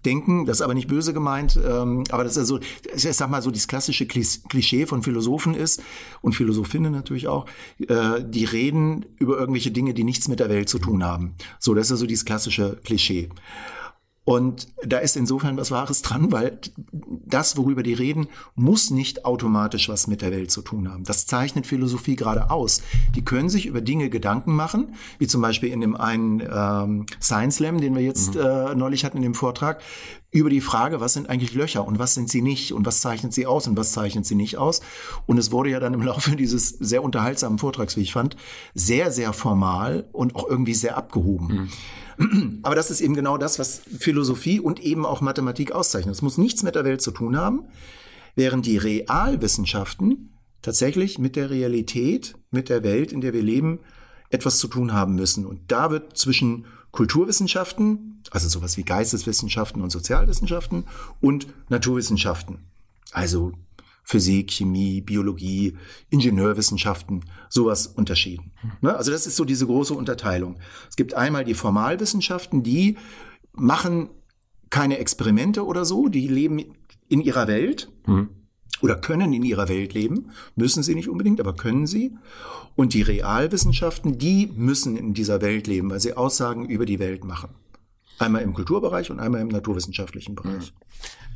Denken, 0.05 0.45
das 0.45 0.57
ist 0.57 0.61
aber 0.61 0.73
nicht 0.73 0.87
böse 0.87 1.13
gemeint, 1.13 1.59
ähm, 1.63 2.03
aber 2.09 2.23
das 2.23 2.33
ist 2.33 2.39
also, 2.39 2.59
ich 2.95 3.03
sag 3.03 3.29
mal 3.29 3.41
so, 3.41 3.51
das 3.51 3.67
klassische 3.67 4.07
Klischee 4.07 4.85
von 4.85 5.03
Philosophen 5.03 5.53
ist 5.53 5.83
und 6.21 6.33
Philosophinnen 6.33 6.91
natürlich 6.91 7.27
auch, 7.27 7.45
äh, 7.79 8.23
die 8.23 8.45
reden 8.45 9.05
über 9.17 9.37
irgendwelche 9.37 9.71
Dinge, 9.71 9.93
die 9.93 10.03
nichts 10.03 10.27
mit 10.27 10.39
der 10.39 10.49
Welt 10.49 10.69
zu 10.69 10.79
tun 10.79 11.03
haben. 11.03 11.35
So, 11.59 11.73
das 11.73 11.87
ist 11.87 11.91
also 11.91 12.05
dieses 12.05 12.25
klassische 12.25 12.79
Klischee. 12.83 13.29
Und 14.23 14.67
da 14.85 14.99
ist 14.99 15.17
insofern 15.17 15.57
was 15.57 15.71
Wahres 15.71 16.03
dran, 16.03 16.31
weil 16.31 16.59
das, 17.25 17.57
worüber 17.57 17.81
die 17.81 17.93
reden, 17.93 18.27
muss 18.53 18.91
nicht 18.91 19.25
automatisch 19.25 19.89
was 19.89 20.05
mit 20.05 20.21
der 20.21 20.31
Welt 20.31 20.51
zu 20.51 20.61
tun 20.61 20.91
haben. 20.91 21.03
Das 21.03 21.25
zeichnet 21.25 21.65
Philosophie 21.65 22.15
gerade 22.15 22.51
aus. 22.51 22.83
Die 23.15 23.25
können 23.25 23.49
sich 23.49 23.65
über 23.65 23.81
Dinge 23.81 24.11
Gedanken 24.11 24.55
machen, 24.55 24.93
wie 25.17 25.25
zum 25.25 25.41
Beispiel 25.41 25.69
in 25.69 25.81
dem 25.81 25.95
einen 25.95 26.39
ähm, 26.39 27.07
Science 27.19 27.55
Slam, 27.55 27.81
den 27.81 27.95
wir 27.95 28.03
jetzt 28.03 28.35
mhm. 28.35 28.41
äh, 28.41 28.75
neulich 28.75 29.05
hatten 29.05 29.17
in 29.17 29.23
dem 29.23 29.33
Vortrag, 29.33 29.81
über 30.31 30.49
die 30.49 30.61
Frage, 30.61 31.01
was 31.01 31.13
sind 31.13 31.29
eigentlich 31.29 31.53
Löcher 31.53 31.85
und 31.85 31.99
was 31.99 32.13
sind 32.13 32.29
sie 32.29 32.41
nicht 32.41 32.73
und 32.73 32.85
was 32.85 33.01
zeichnet 33.01 33.33
sie 33.33 33.45
aus 33.45 33.67
und 33.67 33.75
was 33.75 33.91
zeichnet 33.91 34.25
sie 34.25 34.35
nicht 34.35 34.57
aus. 34.57 34.81
Und 35.25 35.37
es 35.37 35.51
wurde 35.51 35.71
ja 35.71 35.79
dann 35.79 35.93
im 35.93 36.01
Laufe 36.03 36.35
dieses 36.35 36.69
sehr 36.69 37.03
unterhaltsamen 37.03 37.57
Vortrags, 37.57 37.97
wie 37.97 38.01
ich 38.01 38.13
fand, 38.13 38.37
sehr, 38.73 39.11
sehr 39.11 39.33
formal 39.33 40.07
und 40.13 40.35
auch 40.35 40.47
irgendwie 40.47 40.73
sehr 40.73 40.95
abgehoben. 40.95 41.47
Mhm. 41.47 41.69
Aber 42.63 42.75
das 42.75 42.91
ist 42.91 43.01
eben 43.01 43.13
genau 43.13 43.37
das, 43.37 43.59
was 43.59 43.81
Philosophie 43.99 44.59
und 44.59 44.79
eben 44.79 45.05
auch 45.05 45.21
Mathematik 45.21 45.71
auszeichnet. 45.71 46.15
Es 46.15 46.21
muss 46.21 46.37
nichts 46.37 46.63
mit 46.63 46.75
der 46.75 46.85
Welt 46.85 47.01
zu 47.01 47.11
tun 47.11 47.37
haben, 47.37 47.63
während 48.35 48.65
die 48.65 48.77
Realwissenschaften 48.77 50.37
tatsächlich 50.61 51.17
mit 51.19 51.35
der 51.35 51.49
Realität, 51.49 52.35
mit 52.51 52.69
der 52.69 52.83
Welt, 52.83 53.11
in 53.11 53.21
der 53.21 53.33
wir 53.33 53.41
leben, 53.41 53.79
etwas 54.29 54.59
zu 54.59 54.67
tun 54.67 54.93
haben 54.93 55.15
müssen. 55.15 55.45
Und 55.45 55.71
da 55.71 55.91
wird 55.91 56.17
zwischen 56.17 56.65
Kulturwissenschaften, 56.91 58.21
also 58.31 58.47
sowas 58.47 58.77
wie 58.77 58.83
Geisteswissenschaften 58.83 59.81
und 59.81 59.89
Sozialwissenschaften 59.89 60.85
und 61.19 61.47
Naturwissenschaften, 61.69 62.59
also 63.11 63.53
Physik, 64.03 64.51
Chemie, 64.51 65.01
Biologie, 65.01 65.77
Ingenieurwissenschaften, 66.09 67.23
sowas 67.49 67.87
unterschieden. 67.87 68.51
Ne? 68.81 68.95
Also 68.95 69.11
das 69.11 69.27
ist 69.27 69.35
so 69.35 69.45
diese 69.45 69.65
große 69.65 69.93
Unterteilung. 69.93 70.59
Es 70.89 70.95
gibt 70.95 71.13
einmal 71.13 71.45
die 71.45 71.53
Formalwissenschaften, 71.53 72.63
die 72.63 72.97
machen 73.53 74.09
keine 74.69 74.97
Experimente 74.97 75.65
oder 75.65 75.85
so, 75.85 76.07
die 76.07 76.27
leben 76.27 76.63
in 77.07 77.21
ihrer 77.21 77.47
Welt 77.47 77.89
mhm. 78.07 78.29
oder 78.81 78.95
können 78.95 79.33
in 79.33 79.43
ihrer 79.43 79.67
Welt 79.69 79.93
leben, 79.93 80.31
müssen 80.55 80.81
sie 80.81 80.95
nicht 80.95 81.09
unbedingt, 81.09 81.39
aber 81.39 81.53
können 81.53 81.85
sie. 81.85 82.15
Und 82.75 82.93
die 82.93 83.01
Realwissenschaften, 83.01 84.17
die 84.17 84.47
müssen 84.55 84.95
in 84.95 85.13
dieser 85.13 85.41
Welt 85.41 85.67
leben, 85.67 85.89
weil 85.89 85.99
sie 85.99 86.13
Aussagen 86.13 86.69
über 86.69 86.85
die 86.85 86.99
Welt 86.99 87.25
machen. 87.25 87.49
Einmal 88.17 88.43
im 88.43 88.53
Kulturbereich 88.53 89.11
und 89.11 89.19
einmal 89.19 89.41
im 89.41 89.49
naturwissenschaftlichen 89.49 90.35
Bereich. 90.35 90.73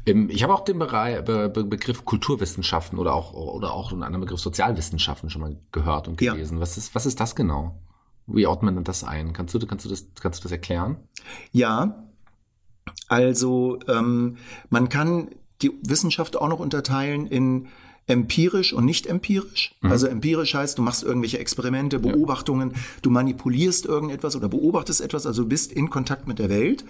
Ich 0.06 0.44
habe 0.44 0.54
auch 0.54 0.64
den 0.64 0.78
Begriff 0.78 2.06
Kulturwissenschaften 2.06 3.00
oder 3.00 3.14
auch, 3.16 3.34
oder 3.34 3.74
auch 3.74 3.92
einen 3.92 4.04
anderen 4.04 4.22
Begriff 4.22 4.40
Sozialwissenschaften 4.40 5.32
schon 5.32 5.42
mal 5.42 5.58
gehört 5.72 6.08
und 6.08 6.18
gelesen. 6.18 6.58
Ja. 6.58 6.62
Was, 6.62 6.78
ist, 6.78 6.94
was 6.94 7.08
ist 7.08 7.20
das 7.20 7.36
genau? 7.36 7.80
Wie 8.28 8.46
ordnet 8.46 8.76
man 8.76 8.84
das 8.84 9.04
ein? 9.04 9.34
Kannst 9.34 9.54
du, 9.56 9.66
kannst 9.66 9.86
du, 9.86 9.90
das, 9.90 10.06
kannst 10.20 10.40
du 10.40 10.44
das 10.44 10.52
erklären? 10.52 10.98
Ja, 11.52 12.04
also 13.08 13.80
ähm, 13.88 14.38
man 14.70 14.90
kann 14.90 15.30
die 15.62 15.72
Wissenschaft 15.82 16.38
auch 16.38 16.50
noch 16.50 16.60
unterteilen 16.60 17.28
in 17.28 17.68
empirisch 18.08 18.74
und 18.74 18.86
nicht 18.86 19.08
empirisch. 19.08 19.76
Mhm. 19.82 19.92
Also 19.92 20.08
empirisch 20.08 20.54
heißt, 20.54 20.78
du 20.78 20.82
machst 20.82 21.04
irgendwelche 21.04 21.40
Experimente, 21.40 22.00
Beobachtungen, 22.00 22.72
ja. 22.72 22.78
du 23.02 23.10
manipulierst 23.10 23.86
irgendetwas 23.86 24.36
oder 24.36 24.48
beobachtest 24.48 25.02
etwas, 25.02 25.26
also 25.26 25.44
du 25.44 25.50
bist 25.50 25.72
in 25.72 25.90
Kontakt 25.90 26.28
mit 26.28 26.38
der 26.38 26.50
Welt. 26.50 26.86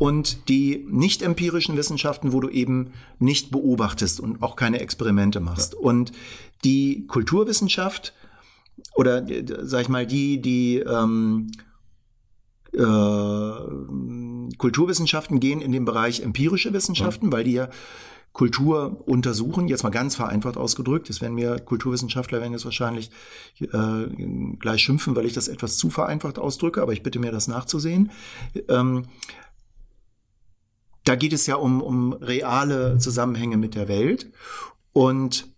Und 0.00 0.48
die 0.48 0.86
nicht 0.88 1.20
empirischen 1.20 1.76
Wissenschaften, 1.76 2.32
wo 2.32 2.40
du 2.40 2.48
eben 2.48 2.92
nicht 3.18 3.50
beobachtest 3.50 4.18
und 4.18 4.42
auch 4.42 4.56
keine 4.56 4.80
Experimente 4.80 5.40
machst. 5.40 5.74
Ja. 5.74 5.80
Und 5.80 6.12
die 6.64 7.06
Kulturwissenschaft 7.06 8.14
oder 8.94 9.26
sag 9.60 9.82
ich 9.82 9.88
mal 9.90 10.06
die 10.06 10.40
die 10.40 10.78
ähm, 10.78 11.50
äh, 12.72 14.56
Kulturwissenschaften 14.56 15.38
gehen 15.38 15.60
in 15.60 15.70
den 15.70 15.84
Bereich 15.84 16.20
empirische 16.20 16.72
Wissenschaften, 16.72 17.26
ja. 17.26 17.32
weil 17.32 17.44
die 17.44 17.52
ja 17.52 17.68
Kultur 18.32 19.02
untersuchen, 19.06 19.68
jetzt 19.68 19.82
mal 19.82 19.90
ganz 19.90 20.16
vereinfacht 20.16 20.56
ausgedrückt. 20.56 21.10
Das 21.10 21.20
werden 21.20 21.34
mir 21.34 21.58
Kulturwissenschaftler 21.58 22.40
werden 22.40 22.52
jetzt 22.52 22.64
wahrscheinlich 22.64 23.10
äh, 23.60 24.06
gleich 24.58 24.82
schimpfen, 24.82 25.14
weil 25.14 25.26
ich 25.26 25.34
das 25.34 25.48
etwas 25.48 25.76
zu 25.76 25.90
vereinfacht 25.90 26.38
ausdrücke, 26.38 26.80
aber 26.80 26.94
ich 26.94 27.02
bitte 27.02 27.18
mir 27.18 27.32
das 27.32 27.48
nachzusehen. 27.48 28.10
Ähm, 28.68 29.02
da 31.10 31.16
geht 31.16 31.32
es 31.32 31.48
ja 31.48 31.56
um, 31.56 31.82
um 31.82 32.12
reale 32.12 32.96
Zusammenhänge 32.98 33.56
mit 33.56 33.74
der 33.74 33.88
Welt. 33.88 34.30
Und 34.92 35.48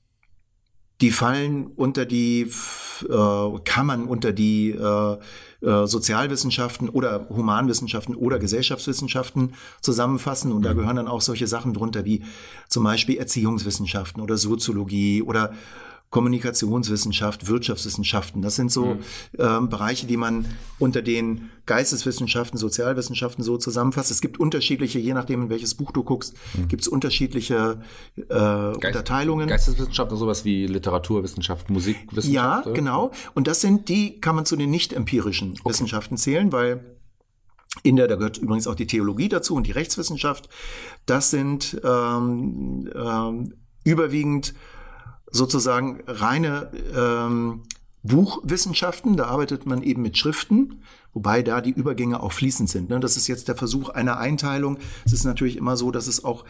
die 1.03 1.11
fallen 1.11 1.67
unter 1.67 2.07
die, 2.07 2.51
äh, 3.07 3.59
kann 3.63 3.85
man 3.85 4.07
unter 4.07 4.33
die 4.33 4.71
äh, 4.71 5.13
äh, 5.61 5.87
Sozialwissenschaften 5.87 6.89
oder 6.89 7.27
Humanwissenschaften 7.29 8.15
oder 8.15 8.39
Gesellschaftswissenschaften 8.39 9.53
zusammenfassen. 9.83 10.53
Und 10.53 10.63
da 10.63 10.73
mhm. 10.73 10.79
gehören 10.79 10.97
dann 10.97 11.09
auch 11.09 11.21
solche 11.21 11.47
Sachen 11.47 11.75
drunter 11.75 12.07
wie 12.07 12.23
zum 12.71 12.85
Beispiel 12.85 13.19
Erziehungswissenschaften 13.19 14.23
oder 14.23 14.39
Soziologie 14.39 15.21
oder 15.21 15.53
Kommunikationswissenschaft, 16.13 17.49
Wirtschaftswissenschaften. 17.49 18.43
Das 18.43 18.55
sind 18.55 18.71
so 18.71 18.85
mhm. 18.85 19.01
ähm, 19.39 19.69
Bereiche, 19.71 20.07
die 20.07 20.19
man 20.19 20.45
unter 20.79 21.01
den 21.01 21.49
Geisteswissenschaften, 21.65 22.59
Sozialwissenschaften 22.59 23.43
so 23.43 23.57
zusammenfasst. 23.57 24.11
Es 24.11 24.21
gibt 24.21 24.39
unterschiedliche, 24.39 24.99
je 24.99 25.15
nachdem, 25.15 25.45
in 25.45 25.49
welches 25.49 25.75
Buch 25.75 25.91
du 25.91 26.05
guckst, 26.05 26.35
mhm. 26.53 26.69
gibt 26.69 26.83
es 26.83 26.89
unterschiedliche 26.89 27.81
äh, 28.19 28.23
Geist, 28.29 28.77
Unterteilungen. 28.77 29.49
Geisteswissenschaften, 29.49 30.19
sowas 30.19 30.45
wie 30.45 30.67
Literaturwissenschaft, 30.67 31.71
Musikwissenschaft? 31.71 32.67
Ja, 32.67 32.73
genau. 32.73 33.11
Und 33.33 33.47
das 33.47 33.63
sind 33.63 33.89
die, 33.89 34.21
kann 34.21 34.37
man 34.37 34.45
zu 34.45 34.57
den 34.57 34.71
nicht 34.71 34.93
empirischen 34.93 35.53
okay. 35.53 35.71
Wissenschaften 35.71 36.19
zählen, 36.19 36.53
weil 36.53 36.99
in 37.85 37.97
der, 37.97 38.07
da 38.07 38.17
gehört 38.17 38.37
übrigens 38.37 38.67
auch 38.67 38.75
die 38.75 38.87
Theologie 38.87 39.31
dazu 39.31 39.55
und 39.55 39.67
die 39.67 39.73
Rechtswissenschaft. 39.73 40.51
Das 41.07 41.31
sind 41.31 41.81
ähm, 41.83 42.91
ähm, 42.95 43.55
überwiegend 43.83 44.53
sozusagen 45.33 46.01
reine 46.07 46.71
ähm, 46.97 47.63
Buchwissenschaften, 48.03 49.17
da 49.17 49.27
arbeitet 49.27 49.67
man 49.67 49.83
eben 49.83 50.03
mit 50.03 50.19
Schriften, 50.19 50.83
wobei 51.13 51.43
da 51.43 51.61
die 51.61 51.71
Übergänge 51.71 52.23
auch 52.23 52.33
fließend 52.33 52.69
sind. 52.69 52.91
Ne? 52.91 53.01
Das 53.01 53.17
ist 53.17 53.29
jetzt 53.29 53.49
der 53.49 53.57
Versuch 53.57 53.89
einer 53.89 54.19
Einteilung. 54.19 54.79
Es 55.05 55.13
ist 55.13 55.25
natürlich 55.25 55.57
immer 55.57 55.77
so, 55.77 55.91
dass 55.91 56.07
es 56.07 56.25
auch 56.25 56.45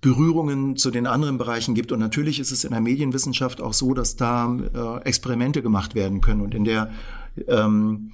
Berührungen 0.00 0.76
zu 0.76 0.90
den 0.90 1.06
anderen 1.06 1.38
Bereichen 1.38 1.74
gibt. 1.74 1.90
Und 1.90 2.00
natürlich 2.00 2.38
ist 2.38 2.52
es 2.52 2.64
in 2.64 2.70
der 2.70 2.80
Medienwissenschaft 2.80 3.60
auch 3.60 3.72
so, 3.72 3.94
dass 3.94 4.16
da 4.16 4.54
äh, 4.54 5.02
Experimente 5.04 5.62
gemacht 5.62 5.94
werden 5.94 6.20
können. 6.20 6.42
Und 6.42 6.54
in 6.54 6.64
der 6.64 6.90
ähm, 7.48 8.12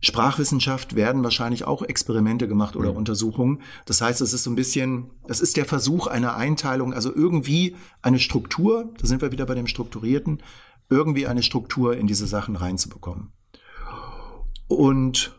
Sprachwissenschaft 0.00 0.94
werden 0.94 1.24
wahrscheinlich 1.24 1.64
auch 1.64 1.82
Experimente 1.82 2.46
gemacht 2.46 2.76
oder 2.76 2.92
mhm. 2.92 2.98
Untersuchungen. 2.98 3.62
Das 3.84 4.00
heißt, 4.00 4.20
es 4.20 4.32
ist 4.32 4.44
so 4.44 4.50
ein 4.50 4.56
bisschen, 4.56 5.10
es 5.26 5.40
ist 5.40 5.56
der 5.56 5.64
Versuch 5.64 6.06
einer 6.06 6.36
Einteilung, 6.36 6.94
also 6.94 7.14
irgendwie 7.14 7.76
eine 8.02 8.18
Struktur, 8.18 8.92
da 8.98 9.06
sind 9.06 9.22
wir 9.22 9.32
wieder 9.32 9.46
bei 9.46 9.54
dem 9.54 9.66
Strukturierten, 9.66 10.42
irgendwie 10.88 11.26
eine 11.26 11.42
Struktur 11.42 11.96
in 11.96 12.06
diese 12.06 12.26
Sachen 12.26 12.56
reinzubekommen. 12.56 13.32
Und 14.68 15.34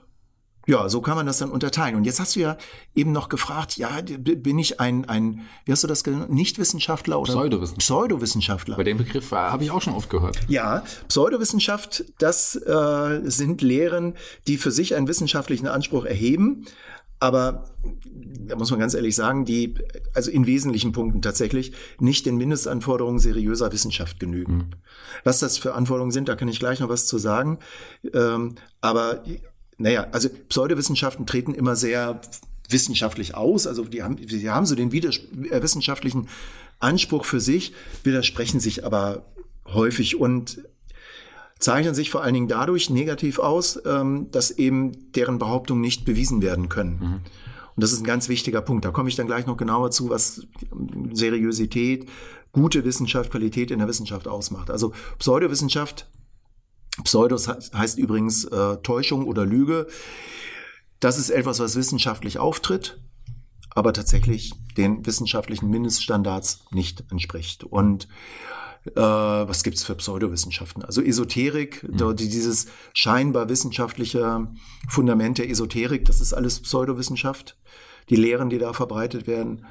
ja, 0.69 0.87
so 0.87 1.01
kann 1.01 1.15
man 1.15 1.25
das 1.25 1.39
dann 1.39 1.49
unterteilen. 1.49 1.95
Und 1.95 2.03
jetzt 2.03 2.19
hast 2.19 2.35
du 2.35 2.41
ja 2.41 2.57
eben 2.93 3.11
noch 3.11 3.27
gefragt, 3.29 3.77
ja, 3.77 3.89
bin 4.03 4.59
ich 4.59 4.79
ein, 4.79 5.09
ein 5.09 5.41
wie 5.65 5.71
hast 5.71 5.83
du 5.83 5.87
das 5.87 6.03
genannt, 6.03 6.31
Nichtwissenschaftler 6.31 7.19
oder 7.19 7.33
Pseudowissenschaftler? 7.33 7.79
Pseudowissenschaftler. 7.79 8.75
Bei 8.77 8.83
dem 8.83 8.97
Begriff 8.97 9.31
äh, 9.31 9.35
habe 9.35 9.63
ich 9.63 9.71
auch 9.71 9.81
schon 9.81 9.95
oft 9.95 10.11
gehört. 10.11 10.39
Ja, 10.47 10.83
Pseudowissenschaft, 11.07 12.03
das 12.19 12.55
äh, 12.55 13.21
sind 13.23 13.63
Lehren, 13.63 14.13
die 14.45 14.57
für 14.57 14.69
sich 14.69 14.93
einen 14.93 15.07
wissenschaftlichen 15.07 15.67
Anspruch 15.67 16.05
erheben, 16.05 16.65
aber 17.19 17.65
da 18.23 18.55
muss 18.55 18.69
man 18.69 18.79
ganz 18.79 18.93
ehrlich 18.93 19.15
sagen, 19.15 19.45
die, 19.45 19.73
also 20.13 20.29
in 20.29 20.45
wesentlichen 20.45 20.91
Punkten 20.91 21.23
tatsächlich 21.23 21.73
nicht 21.99 22.27
den 22.27 22.37
Mindestanforderungen 22.37 23.19
seriöser 23.19 23.71
Wissenschaft 23.73 24.19
genügen. 24.19 24.53
Mhm. 24.53 24.69
Was 25.23 25.39
das 25.39 25.57
für 25.57 25.73
Anforderungen 25.73 26.11
sind, 26.11 26.29
da 26.29 26.35
kann 26.35 26.47
ich 26.47 26.59
gleich 26.59 26.79
noch 26.79 26.89
was 26.89 27.07
zu 27.07 27.17
sagen. 27.17 27.57
Ähm, 28.13 28.55
aber 28.81 29.23
naja, 29.79 30.07
also 30.11 30.29
Pseudowissenschaften 30.49 31.25
treten 31.25 31.53
immer 31.53 31.75
sehr 31.75 32.21
wissenschaftlich 32.67 33.33
aus. 33.33 33.65
Also 33.65 33.85
die 33.85 34.03
haben, 34.03 34.17
die 34.17 34.49
haben 34.49 34.65
so 34.65 34.75
den 34.75 34.91
äh, 34.91 35.61
wissenschaftlichen 35.63 36.27
Anspruch 36.79 37.25
für 37.25 37.39
sich, 37.39 37.73
widersprechen 38.03 38.59
sich 38.59 38.85
aber 38.85 39.25
häufig 39.65 40.19
und 40.19 40.63
zeichnen 41.59 41.95
sich 41.95 42.09
vor 42.09 42.23
allen 42.23 42.33
Dingen 42.33 42.47
dadurch 42.47 42.89
negativ 42.89 43.39
aus, 43.39 43.79
ähm, 43.85 44.27
dass 44.31 44.51
eben 44.51 45.11
deren 45.13 45.39
Behauptungen 45.39 45.81
nicht 45.81 46.05
bewiesen 46.05 46.41
werden 46.41 46.69
können. 46.69 46.99
Mhm. 46.99 47.13
Und 47.75 47.83
das 47.83 47.93
ist 47.93 48.01
ein 48.01 48.05
ganz 48.05 48.27
wichtiger 48.27 48.61
Punkt. 48.61 48.83
Da 48.83 48.91
komme 48.91 49.07
ich 49.07 49.15
dann 49.15 49.27
gleich 49.27 49.45
noch 49.45 49.57
genauer 49.57 49.91
zu, 49.91 50.09
was 50.09 50.45
Seriosität, 51.13 52.09
gute 52.51 52.83
Wissenschaft, 52.83 53.31
Qualität 53.31 53.71
in 53.71 53.79
der 53.79 53.87
Wissenschaft 53.87 54.27
ausmacht. 54.27 54.69
Also 54.69 54.93
Pseudowissenschaft 55.17 56.05
Pseudos 57.03 57.47
heißt 57.47 57.97
übrigens 57.97 58.45
äh, 58.45 58.77
Täuschung 58.77 59.25
oder 59.25 59.45
Lüge. 59.45 59.87
Das 60.99 61.17
ist 61.17 61.29
etwas, 61.29 61.59
was 61.59 61.75
wissenschaftlich 61.75 62.39
auftritt, 62.39 62.99
aber 63.69 63.93
tatsächlich 63.93 64.53
den 64.75 65.05
wissenschaftlichen 65.05 65.69
Mindeststandards 65.69 66.65
nicht 66.71 67.05
entspricht. 67.11 67.63
Und 67.63 68.07
äh, 68.85 69.01
was 69.01 69.63
gibt's 69.63 69.83
für 69.83 69.95
Pseudowissenschaften? 69.95 70.83
Also 70.83 71.01
Esoterik, 71.01 71.83
mhm. 71.83 72.15
dieses 72.15 72.67
scheinbar 72.93 73.49
wissenschaftliche 73.49 74.47
Fundament 74.87 75.37
der 75.37 75.49
Esoterik, 75.49 76.05
das 76.05 76.21
ist 76.21 76.33
alles 76.33 76.61
Pseudowissenschaft. 76.61 77.57
Die 78.09 78.15
Lehren, 78.15 78.49
die 78.49 78.57
da 78.57 78.73
verbreitet 78.73 79.27
werden. 79.27 79.65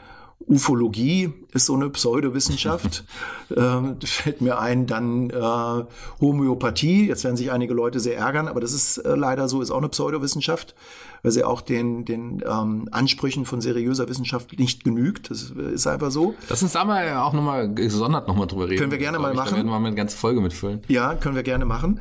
Ufologie 0.47 1.33
ist 1.53 1.67
so 1.67 1.75
eine 1.75 1.91
Pseudowissenschaft. 1.91 3.05
ähm, 3.57 3.97
fällt 4.03 4.41
mir 4.41 4.59
ein, 4.59 4.87
dann 4.87 5.31
äh, 5.31 5.85
Homöopathie. 6.21 7.09
Jetzt 7.09 7.25
werden 7.25 7.37
sich 7.37 7.51
einige 7.51 7.75
Leute 7.75 8.01
sehr 8.01 8.17
ärgern, 8.17 8.49
aber 8.49 8.61
das 8.61 8.73
ist 8.73 8.99
äh, 8.99 9.15
leider 9.15 9.49
so, 9.49 9.61
ist 9.61 9.71
auch 9.71 9.79
eine 9.79 9.89
Pseudowissenschaft, 9.89 10.75
weil 11.23 11.33
sie 11.33 11.45
auch 11.45 11.61
den, 11.61 12.05
den 12.05 12.43
ähm, 12.49 12.89
Ansprüchen 12.93 13.45
von 13.45 13.61
seriöser 13.61 14.09
Wissenschaft 14.09 14.59
nicht 14.59 14.85
genügt. 14.85 15.31
Das 15.31 15.51
ist 15.51 15.87
einfach 15.87 16.11
so. 16.11 16.35
Lass 16.49 16.63
uns 16.63 16.73
da 16.73 16.85
mal 16.85 17.17
auch 17.17 17.33
nochmal 17.33 17.73
gesondert 17.75 18.29
nochmal 18.29 18.47
drüber 18.47 18.69
reden. 18.69 18.79
Können 18.79 18.93
wir 18.93 18.99
gerne 18.99 19.19
mal 19.19 19.35
machen. 19.35 19.51
Da 19.51 19.57
werden 19.57 19.67
wir 19.67 19.79
mal 19.79 19.87
eine 19.87 19.97
ganze 19.97 20.17
Folge 20.17 20.41
mitfüllen. 20.41 20.83
Ja, 20.89 21.15
können 21.15 21.35
wir 21.35 21.43
gerne 21.43 21.65
machen. 21.65 22.01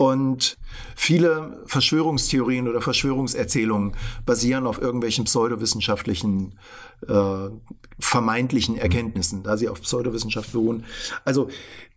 Und 0.00 0.56
viele 0.96 1.62
Verschwörungstheorien 1.66 2.68
oder 2.68 2.80
Verschwörungserzählungen 2.80 3.92
basieren 4.24 4.66
auf 4.66 4.80
irgendwelchen 4.80 5.26
pseudowissenschaftlichen 5.26 6.58
äh, 7.06 7.50
vermeintlichen 7.98 8.78
Erkenntnissen, 8.78 9.42
da 9.42 9.58
sie 9.58 9.68
auf 9.68 9.82
Pseudowissenschaft 9.82 10.52
beruhen. 10.52 10.86
Also 11.26 11.50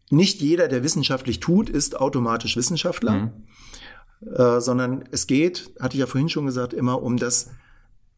nicht 0.09 0.41
jeder, 0.41 0.67
der 0.67 0.83
wissenschaftlich 0.83 1.39
tut, 1.39 1.69
ist 1.69 1.97
automatisch 1.97 2.57
Wissenschaftler, 2.57 3.13
mhm. 3.13 3.31
äh, 4.35 4.59
sondern 4.59 5.05
es 5.11 5.25
geht, 5.25 5.71
hatte 5.79 5.95
ich 5.95 6.01
ja 6.01 6.07
vorhin 6.07 6.27
schon 6.27 6.45
gesagt, 6.45 6.73
immer 6.73 7.01
um 7.01 7.15
das, 7.15 7.51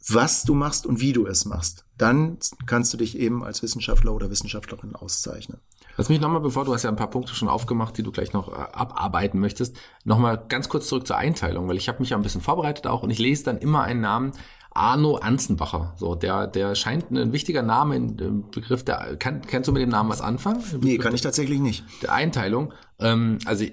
was 0.09 0.45
du 0.45 0.55
machst 0.55 0.87
und 0.87 0.99
wie 0.99 1.13
du 1.13 1.27
es 1.27 1.45
machst. 1.45 1.85
Dann 1.95 2.39
kannst 2.65 2.91
du 2.91 2.97
dich 2.97 3.19
eben 3.19 3.43
als 3.43 3.61
Wissenschaftler 3.61 4.15
oder 4.15 4.31
Wissenschaftlerin 4.31 4.95
auszeichnen. 4.95 5.59
Lass 5.97 6.09
mich 6.09 6.19
nochmal, 6.19 6.41
bevor 6.41 6.65
du 6.65 6.73
hast 6.73 6.83
ja 6.83 6.89
ein 6.89 6.95
paar 6.95 7.09
Punkte 7.09 7.33
schon 7.35 7.47
aufgemacht, 7.47 7.97
die 7.97 8.03
du 8.03 8.11
gleich 8.11 8.33
noch 8.33 8.49
äh, 8.49 8.55
abarbeiten 8.73 9.39
möchtest, 9.39 9.77
nochmal 10.03 10.43
ganz 10.49 10.69
kurz 10.69 10.87
zurück 10.87 11.07
zur 11.07 11.17
Einteilung, 11.17 11.67
weil 11.67 11.77
ich 11.77 11.87
habe 11.87 11.99
mich 11.99 12.09
ja 12.09 12.17
ein 12.17 12.23
bisschen 12.23 12.41
vorbereitet 12.41 12.87
auch 12.87 13.03
und 13.03 13.09
ich 13.09 13.19
lese 13.19 13.45
dann 13.45 13.57
immer 13.57 13.83
einen 13.83 14.01
Namen, 14.01 14.31
Arno 14.75 15.15
Anzenbacher. 15.15 15.93
So, 15.95 16.15
der, 16.15 16.47
der 16.47 16.75
scheint 16.75 17.09
ein 17.09 17.31
wichtiger 17.31 17.63
Name 17.63 17.95
im 17.95 18.49
Begriff 18.51 18.83
der, 18.83 19.15
kann, 19.17 19.41
kannst 19.41 19.69
du 19.69 19.71
mit 19.71 19.81
dem 19.81 19.89
Namen 19.89 20.09
was 20.09 20.21
anfangen? 20.21 20.61
Nee, 20.81 20.97
kann 20.97 21.15
ich 21.15 21.21
tatsächlich 21.21 21.59
nicht. 21.59 21.85
Der 22.01 22.13
Einteilung. 22.13 22.73
Ähm, 22.99 23.39
also, 23.45 23.63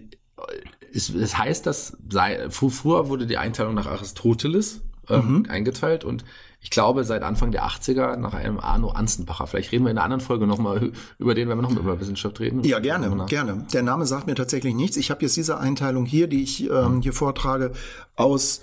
es, 0.95 1.11
es 1.11 1.37
heißt, 1.37 1.67
dass 1.67 1.97
sei, 2.09 2.49
früher 2.51 3.09
wurde 3.09 3.27
die 3.27 3.37
Einteilung 3.37 3.75
nach 3.75 3.87
Aristoteles 3.87 4.83
ähm, 5.09 5.39
mhm. 5.39 5.47
eingeteilt 5.51 6.05
und 6.05 6.25
ich 6.63 6.71
glaube, 6.71 7.05
seit 7.05 7.23
Anfang 7.23 7.51
der 7.51 7.65
80er 7.65 8.17
nach 8.17 8.35
einem 8.35 8.61
Arno 8.61 8.91
Anzenbacher. 8.91 9.49
Vielleicht 9.49 9.73
reden 9.73 9.85
wir 9.85 9.91
in 9.91 9.99
einer 9.99 10.05
anderen 10.05 10.21
Folge 10.21 10.47
nochmal 10.47 10.93
über 11.19 11.35
den, 11.35 11.49
wenn 11.49 11.59
wir 11.59 11.63
nochmal 11.63 11.83
über 11.83 12.01
Wissenschaft 12.01 12.39
reden. 12.39 12.63
Ja, 12.63 12.79
gerne, 12.79 13.27
gerne. 13.27 13.67
Der 13.73 13.83
Name 13.83 14.07
sagt 14.07 14.29
mir 14.29 14.37
tatsächlich 14.37 14.75
nichts. 14.75 14.97
Ich 14.97 15.11
habe 15.11 15.23
jetzt 15.23 15.37
diese 15.37 15.59
Einteilung 15.59 16.07
hier, 16.07 16.29
die 16.29 16.43
ich 16.43 16.71
ähm, 16.71 17.03
hier 17.03 17.13
vortrage, 17.13 17.73
aus 18.15 18.63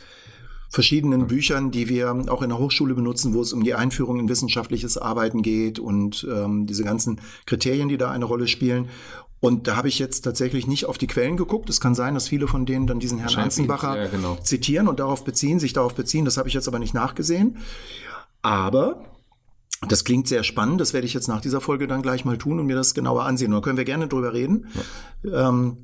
verschiedenen 0.69 1.27
Büchern, 1.27 1.71
die 1.71 1.89
wir 1.89 2.25
auch 2.29 2.41
in 2.41 2.49
der 2.49 2.60
Hochschule 2.60 2.93
benutzen, 2.93 3.34
wo 3.34 3.41
es 3.41 3.53
um 3.53 3.63
die 3.63 3.73
Einführung 3.73 4.19
in 4.19 4.29
wissenschaftliches 4.29 4.97
Arbeiten 4.97 5.41
geht 5.41 5.79
und 5.79 6.27
ähm, 6.32 6.67
diese 6.67 6.84
ganzen 6.84 7.19
Kriterien, 7.45 7.89
die 7.89 7.97
da 7.97 8.12
eine 8.12 8.25
Rolle 8.25 8.47
spielen. 8.47 8.88
Und 9.41 9.67
da 9.67 9.77
habe 9.77 9.88
ich 9.88 9.99
jetzt 9.99 10.21
tatsächlich 10.21 10.67
nicht 10.67 10.86
auf 10.86 10.97
die 10.97 11.08
Quellen 11.08 11.38
geguckt. 11.38 11.69
Es 11.69 11.79
kann 11.79 11.95
sein, 11.95 12.13
dass 12.13 12.27
viele 12.27 12.47
von 12.47 12.65
denen 12.65 12.88
dann 12.88 12.99
diesen 12.99 13.19
Herrn 13.19 13.36
Hansenbacher 13.38 13.97
ja, 13.97 14.08
genau. 14.08 14.36
zitieren 14.43 14.88
und 14.88 14.99
darauf 14.99 15.23
beziehen, 15.23 15.60
sich 15.60 15.73
darauf 15.73 15.95
beziehen. 15.95 16.25
Das 16.25 16.38
habe 16.38 16.49
ich 16.49 16.53
jetzt 16.53 16.67
aber 16.67 16.79
nicht 16.79 16.93
nachgesehen. 16.93 17.58
Aber 18.41 19.05
das 19.88 20.03
klingt 20.03 20.27
sehr 20.27 20.43
spannend. 20.43 20.82
Das 20.82 20.93
werde 20.93 21.08
ich 21.08 21.13
jetzt 21.13 21.29
nach 21.29 21.39
dieser 21.39 21.62
Folge 21.62 21.88
dann 21.88 22.01
gleich 22.01 22.25
mal 22.25 22.38
tun 22.38 22.60
und 22.60 22.65
mir 22.65 22.75
das 22.75 22.93
genauer 22.93 23.23
ansehen. 23.23 23.51
Da 23.51 23.62
können 23.62 23.77
wir 23.77 23.86
gerne 23.86 24.08
drüber 24.08 24.34
reden. 24.34 24.67
Ja. 25.23 25.49
Ähm, 25.49 25.77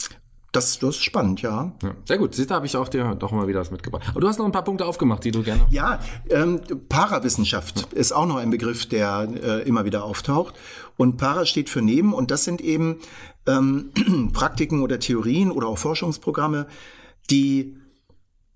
das, 0.55 0.79
das 0.79 0.95
ist 0.95 1.03
spannend, 1.03 1.41
ja. 1.41 1.73
ja. 1.83 1.95
Sehr 2.05 2.17
gut. 2.17 2.35
Siehst 2.35 2.49
du, 2.49 2.55
habe 2.55 2.65
ich 2.65 2.75
auch 2.77 2.87
dir 2.87 3.15
doch 3.15 3.31
mal 3.31 3.47
wieder 3.47 3.59
was 3.59 3.71
mitgebracht. 3.71 4.03
Aber 4.09 4.21
du 4.21 4.27
hast 4.27 4.37
noch 4.37 4.45
ein 4.45 4.51
paar 4.51 4.63
Punkte 4.63 4.85
aufgemacht, 4.85 5.23
die 5.23 5.31
du 5.31 5.43
gerne. 5.43 5.65
Ja, 5.69 5.99
ähm, 6.29 6.61
Parawissenschaft 6.89 7.87
ja. 7.91 7.97
ist 7.97 8.11
auch 8.11 8.25
noch 8.25 8.37
ein 8.37 8.49
Begriff, 8.49 8.85
der 8.85 9.27
äh, 9.43 9.67
immer 9.67 9.85
wieder 9.85 10.03
auftaucht. 10.03 10.55
Und 10.97 11.17
Para 11.17 11.45
steht 11.45 11.69
für 11.69 11.81
neben 11.81 12.13
und 12.13 12.31
das 12.31 12.45
sind 12.45 12.61
eben 12.61 12.99
ähm, 13.47 13.91
Praktiken 14.33 14.81
oder 14.81 14.99
Theorien 14.99 15.51
oder 15.51 15.67
auch 15.67 15.77
Forschungsprogramme, 15.77 16.67
die 17.29 17.75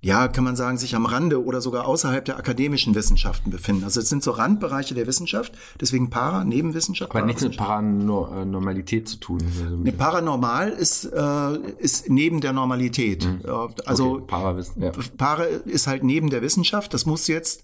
ja, 0.02 0.30
kann 0.30 0.46
man 0.46 0.56
sagen, 0.56 0.78
sich 0.78 0.96
am 0.96 1.06
Rande 1.06 1.44
oder 1.44 1.60
sogar 1.60 1.86
außerhalb 1.86 2.24
der 2.24 2.38
akademischen 2.38 2.96
Wissenschaften 2.96 3.52
befinden. 3.52 3.84
Also 3.84 4.00
es 4.00 4.08
sind 4.08 4.24
so 4.24 4.32
Randbereiche 4.32 4.96
der 4.96 5.08
Wissenschaft, 5.08 5.54
deswegen 5.80 6.10
Para, 6.10 6.46
Nebenwissenschaft. 6.46 7.14
Aber 7.14 7.26
nichts 7.26 7.44
mit 7.44 7.58
Paranormalität 7.58 9.10
zu 9.10 9.18
tun. 9.18 9.40
Ne, 9.84 9.92
Paranormal 9.92 10.70
ist, 10.70 11.04
äh, 11.04 11.58
ist 11.80 12.10
neben 12.10 12.40
der 12.40 12.54
Normalität. 12.54 13.26
Mhm. 13.26 13.42
Also 13.86 14.14
okay, 14.14 14.24
Parawissen, 14.28 14.82
ja. 14.82 14.92
Para 15.18 15.44
ist 15.44 15.88
halt 15.88 16.04
neben 16.04 16.30
der 16.30 16.42
Wissenschaft. 16.42 16.94
Das 16.94 17.06
muss 17.06 17.28
jetzt 17.28 17.64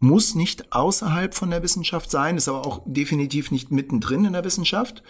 muss 0.00 0.34
nicht 0.34 0.72
außerhalb 0.72 1.32
von 1.32 1.50
der 1.50 1.62
Wissenschaft 1.62 2.10
sein, 2.10 2.36
ist 2.36 2.48
aber 2.48 2.66
auch 2.66 2.82
definitiv 2.84 3.52
nicht 3.52 3.70
mittendrin 3.70 4.24
in 4.24 4.32
der 4.32 4.44
Wissenschaft. 4.44 5.04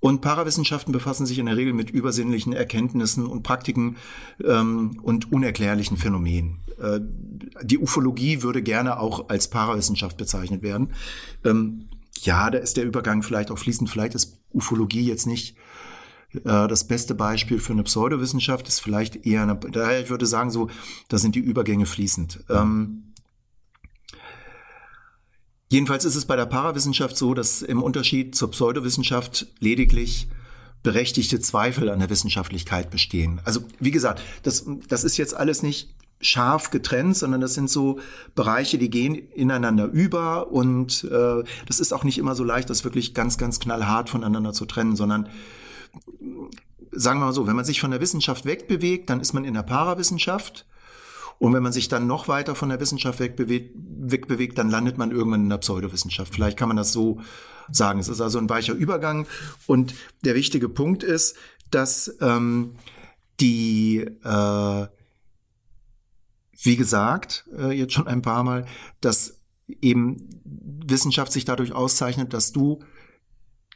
Und 0.00 0.20
Parawissenschaften 0.20 0.92
befassen 0.92 1.26
sich 1.26 1.38
in 1.38 1.46
der 1.46 1.56
Regel 1.56 1.72
mit 1.72 1.90
übersinnlichen 1.90 2.52
Erkenntnissen 2.52 3.26
und 3.26 3.42
Praktiken 3.42 3.96
ähm, 4.44 4.98
und 5.02 5.32
unerklärlichen 5.32 5.96
Phänomenen. 5.96 6.60
Äh, 6.80 7.00
die 7.62 7.78
Ufologie 7.78 8.42
würde 8.42 8.62
gerne 8.62 9.00
auch 9.00 9.28
als 9.28 9.48
Parawissenschaft 9.48 10.16
bezeichnet 10.16 10.62
werden. 10.62 10.92
Ähm, 11.44 11.88
ja, 12.22 12.50
da 12.50 12.58
ist 12.58 12.76
der 12.76 12.84
Übergang 12.84 13.22
vielleicht 13.22 13.50
auch 13.50 13.58
fließend. 13.58 13.90
Vielleicht 13.90 14.14
ist 14.14 14.38
Ufologie 14.52 15.04
jetzt 15.04 15.26
nicht 15.26 15.56
äh, 16.32 16.68
das 16.68 16.86
beste 16.86 17.14
Beispiel 17.14 17.58
für 17.58 17.72
eine 17.72 17.82
Pseudowissenschaft. 17.82 18.68
Ist 18.68 18.80
vielleicht 18.80 19.26
eher, 19.26 19.42
eine, 19.42 19.56
daher 19.56 20.00
ich 20.00 20.10
würde 20.10 20.26
sagen 20.26 20.50
so, 20.50 20.68
da 21.08 21.18
sind 21.18 21.34
die 21.34 21.40
Übergänge 21.40 21.86
fließend. 21.86 22.44
Ähm, 22.50 23.07
Jedenfalls 25.68 26.04
ist 26.04 26.16
es 26.16 26.24
bei 26.24 26.36
der 26.36 26.46
Parawissenschaft 26.46 27.16
so, 27.16 27.34
dass 27.34 27.62
im 27.62 27.82
Unterschied 27.82 28.34
zur 28.34 28.50
Pseudowissenschaft 28.50 29.46
lediglich 29.60 30.28
berechtigte 30.82 31.40
Zweifel 31.40 31.90
an 31.90 31.98
der 31.98 32.08
Wissenschaftlichkeit 32.08 32.90
bestehen. 32.90 33.40
Also 33.44 33.60
wie 33.78 33.90
gesagt, 33.90 34.22
das, 34.42 34.64
das 34.88 35.04
ist 35.04 35.16
jetzt 35.16 35.36
alles 35.36 35.62
nicht 35.62 35.94
scharf 36.20 36.70
getrennt, 36.70 37.16
sondern 37.16 37.40
das 37.40 37.54
sind 37.54 37.70
so 37.70 38.00
Bereiche, 38.34 38.78
die 38.78 38.90
gehen 38.90 39.14
ineinander 39.14 39.86
über 39.86 40.50
und 40.50 41.04
äh, 41.04 41.44
das 41.66 41.80
ist 41.80 41.92
auch 41.92 42.04
nicht 42.04 42.18
immer 42.18 42.34
so 42.34 42.44
leicht, 42.44 42.70
das 42.70 42.84
wirklich 42.84 43.14
ganz, 43.14 43.38
ganz 43.38 43.60
knallhart 43.60 44.10
voneinander 44.10 44.52
zu 44.52 44.66
trennen, 44.66 44.96
sondern 44.96 45.28
sagen 46.90 47.20
wir 47.20 47.26
mal 47.26 47.32
so, 47.32 47.46
wenn 47.46 47.56
man 47.56 47.64
sich 47.64 47.80
von 47.80 47.90
der 47.90 48.00
Wissenschaft 48.00 48.44
wegbewegt, 48.44 49.10
dann 49.10 49.20
ist 49.20 49.32
man 49.32 49.44
in 49.44 49.54
der 49.54 49.62
Parawissenschaft 49.62 50.66
und 51.38 51.54
wenn 51.54 51.62
man 51.62 51.72
sich 51.72 51.88
dann 51.88 52.06
noch 52.06 52.28
weiter 52.28 52.54
von 52.54 52.68
der 52.68 52.80
Wissenschaft 52.80 53.20
wegbewegt, 53.20 53.74
wegbewegt, 53.76 54.58
dann 54.58 54.70
landet 54.70 54.98
man 54.98 55.12
irgendwann 55.12 55.42
in 55.42 55.50
der 55.50 55.58
Pseudowissenschaft. 55.58 56.34
Vielleicht 56.34 56.56
kann 56.58 56.68
man 56.68 56.76
das 56.76 56.92
so 56.92 57.20
sagen. 57.70 58.00
Es 58.00 58.08
ist 58.08 58.20
also 58.20 58.38
ein 58.38 58.50
weicher 58.50 58.74
Übergang. 58.74 59.26
Und 59.66 59.94
der 60.24 60.34
wichtige 60.34 60.68
Punkt 60.68 61.04
ist, 61.04 61.36
dass 61.70 62.16
ähm, 62.20 62.74
die, 63.40 63.98
äh, 63.98 64.86
wie 66.60 66.76
gesagt, 66.76 67.48
äh, 67.56 67.70
jetzt 67.70 67.92
schon 67.92 68.08
ein 68.08 68.22
paar 68.22 68.42
Mal, 68.42 68.66
dass 69.00 69.40
eben 69.80 70.28
Wissenschaft 70.44 71.30
sich 71.30 71.44
dadurch 71.44 71.72
auszeichnet, 71.72 72.32
dass 72.32 72.52
du 72.52 72.80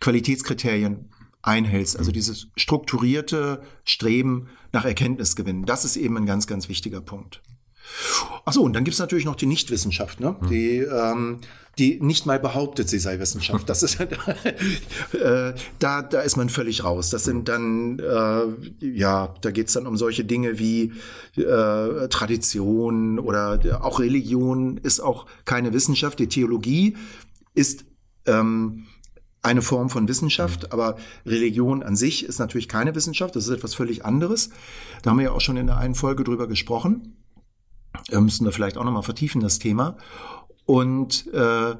Qualitätskriterien 0.00 1.10
einhältst. 1.42 1.98
Also 1.98 2.12
dieses 2.12 2.48
strukturierte 2.56 3.62
Streben 3.84 4.48
nach 4.72 4.84
Erkenntnisgewinn. 4.84 5.64
Das 5.64 5.84
ist 5.84 5.96
eben 5.96 6.16
ein 6.16 6.26
ganz, 6.26 6.46
ganz 6.46 6.68
wichtiger 6.68 7.00
Punkt. 7.00 7.42
Ach 8.44 8.52
so, 8.52 8.62
und 8.62 8.74
dann 8.74 8.84
gibt's 8.84 9.00
natürlich 9.00 9.24
noch 9.24 9.36
die 9.36 9.46
Nichtwissenschaft, 9.46 10.20
ne? 10.20 10.36
Hm. 10.40 10.48
die, 10.48 10.78
ähm, 10.78 11.38
die 11.78 11.98
nicht 12.00 12.26
mal 12.26 12.38
behauptet, 12.38 12.88
sie 12.88 12.98
sei 12.98 13.18
Wissenschaft. 13.18 13.68
Das 13.68 13.82
ist 13.82 13.98
äh, 15.12 15.54
da, 15.78 16.02
da 16.02 16.20
ist 16.20 16.36
man 16.36 16.48
völlig 16.48 16.84
raus. 16.84 17.10
Das 17.10 17.24
sind 17.24 17.48
dann, 17.48 17.98
äh, 17.98 18.86
ja, 18.86 19.34
da 19.40 19.50
geht's 19.50 19.72
dann 19.72 19.86
um 19.86 19.96
solche 19.96 20.24
Dinge 20.24 20.58
wie 20.58 20.92
äh, 21.36 22.08
Tradition 22.08 23.18
oder 23.18 23.80
auch 23.82 24.00
Religion 24.00 24.76
ist 24.76 25.00
auch 25.00 25.26
keine 25.44 25.72
Wissenschaft. 25.72 26.18
Die 26.18 26.28
Theologie 26.28 26.96
ist 27.54 27.84
ähm, 28.26 28.86
eine 29.42 29.62
Form 29.62 29.90
von 29.90 30.08
Wissenschaft, 30.08 30.62
mhm. 30.62 30.68
aber 30.70 30.96
Religion 31.26 31.82
an 31.82 31.96
sich 31.96 32.24
ist 32.24 32.38
natürlich 32.38 32.68
keine 32.68 32.94
Wissenschaft, 32.94 33.36
das 33.36 33.46
ist 33.46 33.50
etwas 33.50 33.74
völlig 33.74 34.04
anderes. 34.04 34.50
Da 35.02 35.10
haben 35.10 35.18
wir 35.18 35.26
ja 35.26 35.32
auch 35.32 35.40
schon 35.40 35.56
in 35.56 35.66
der 35.66 35.76
einen 35.76 35.94
Folge 35.94 36.24
drüber 36.24 36.46
gesprochen. 36.46 37.16
Wir 38.08 38.20
müssen 38.20 38.44
wir 38.44 38.52
vielleicht 38.52 38.78
auch 38.78 38.84
nochmal 38.84 39.02
vertiefen, 39.02 39.40
das 39.40 39.58
Thema. 39.58 39.98
Und 40.64 41.26
äh, 41.34 41.74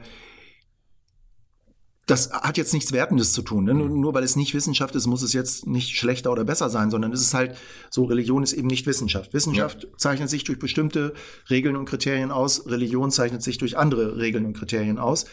das 2.06 2.32
hat 2.32 2.58
jetzt 2.58 2.74
nichts 2.74 2.92
Wertendes 2.92 3.32
zu 3.32 3.42
tun. 3.42 3.64
Ne? 3.64 3.74
Nur, 3.74 3.88
mhm. 3.88 4.00
nur 4.00 4.12
weil 4.12 4.24
es 4.24 4.34
nicht 4.34 4.54
Wissenschaft 4.54 4.94
ist, 4.96 5.06
muss 5.06 5.22
es 5.22 5.32
jetzt 5.32 5.66
nicht 5.66 5.96
schlechter 5.96 6.32
oder 6.32 6.44
besser 6.44 6.68
sein, 6.68 6.90
sondern 6.90 7.12
es 7.12 7.20
ist 7.20 7.32
halt 7.32 7.56
so, 7.90 8.04
Religion 8.04 8.42
ist 8.42 8.52
eben 8.52 8.66
nicht 8.66 8.86
Wissenschaft. 8.86 9.32
Wissenschaft 9.32 9.84
ja. 9.84 9.96
zeichnet 9.96 10.28
sich 10.28 10.42
durch 10.42 10.58
bestimmte 10.58 11.14
Regeln 11.48 11.76
und 11.76 11.84
Kriterien 11.84 12.32
aus, 12.32 12.66
Religion 12.66 13.12
zeichnet 13.12 13.42
sich 13.42 13.56
durch 13.56 13.78
andere 13.78 14.18
Regeln 14.18 14.44
und 14.46 14.56
Kriterien 14.56 14.98
aus 14.98 15.26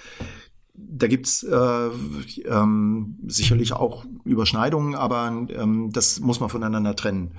da 0.88 1.08
gibt's 1.08 1.44
äh, 1.44 1.89
ähm, 2.46 3.18
sicherlich 3.28 3.74
auch 3.74 4.06
Überschneidungen, 4.24 4.96
aber 4.96 5.28
ähm, 5.28 5.92
das 5.92 6.20
muss 6.20 6.39
man 6.39 6.50
voneinander 6.50 6.96
trennen. 6.96 7.32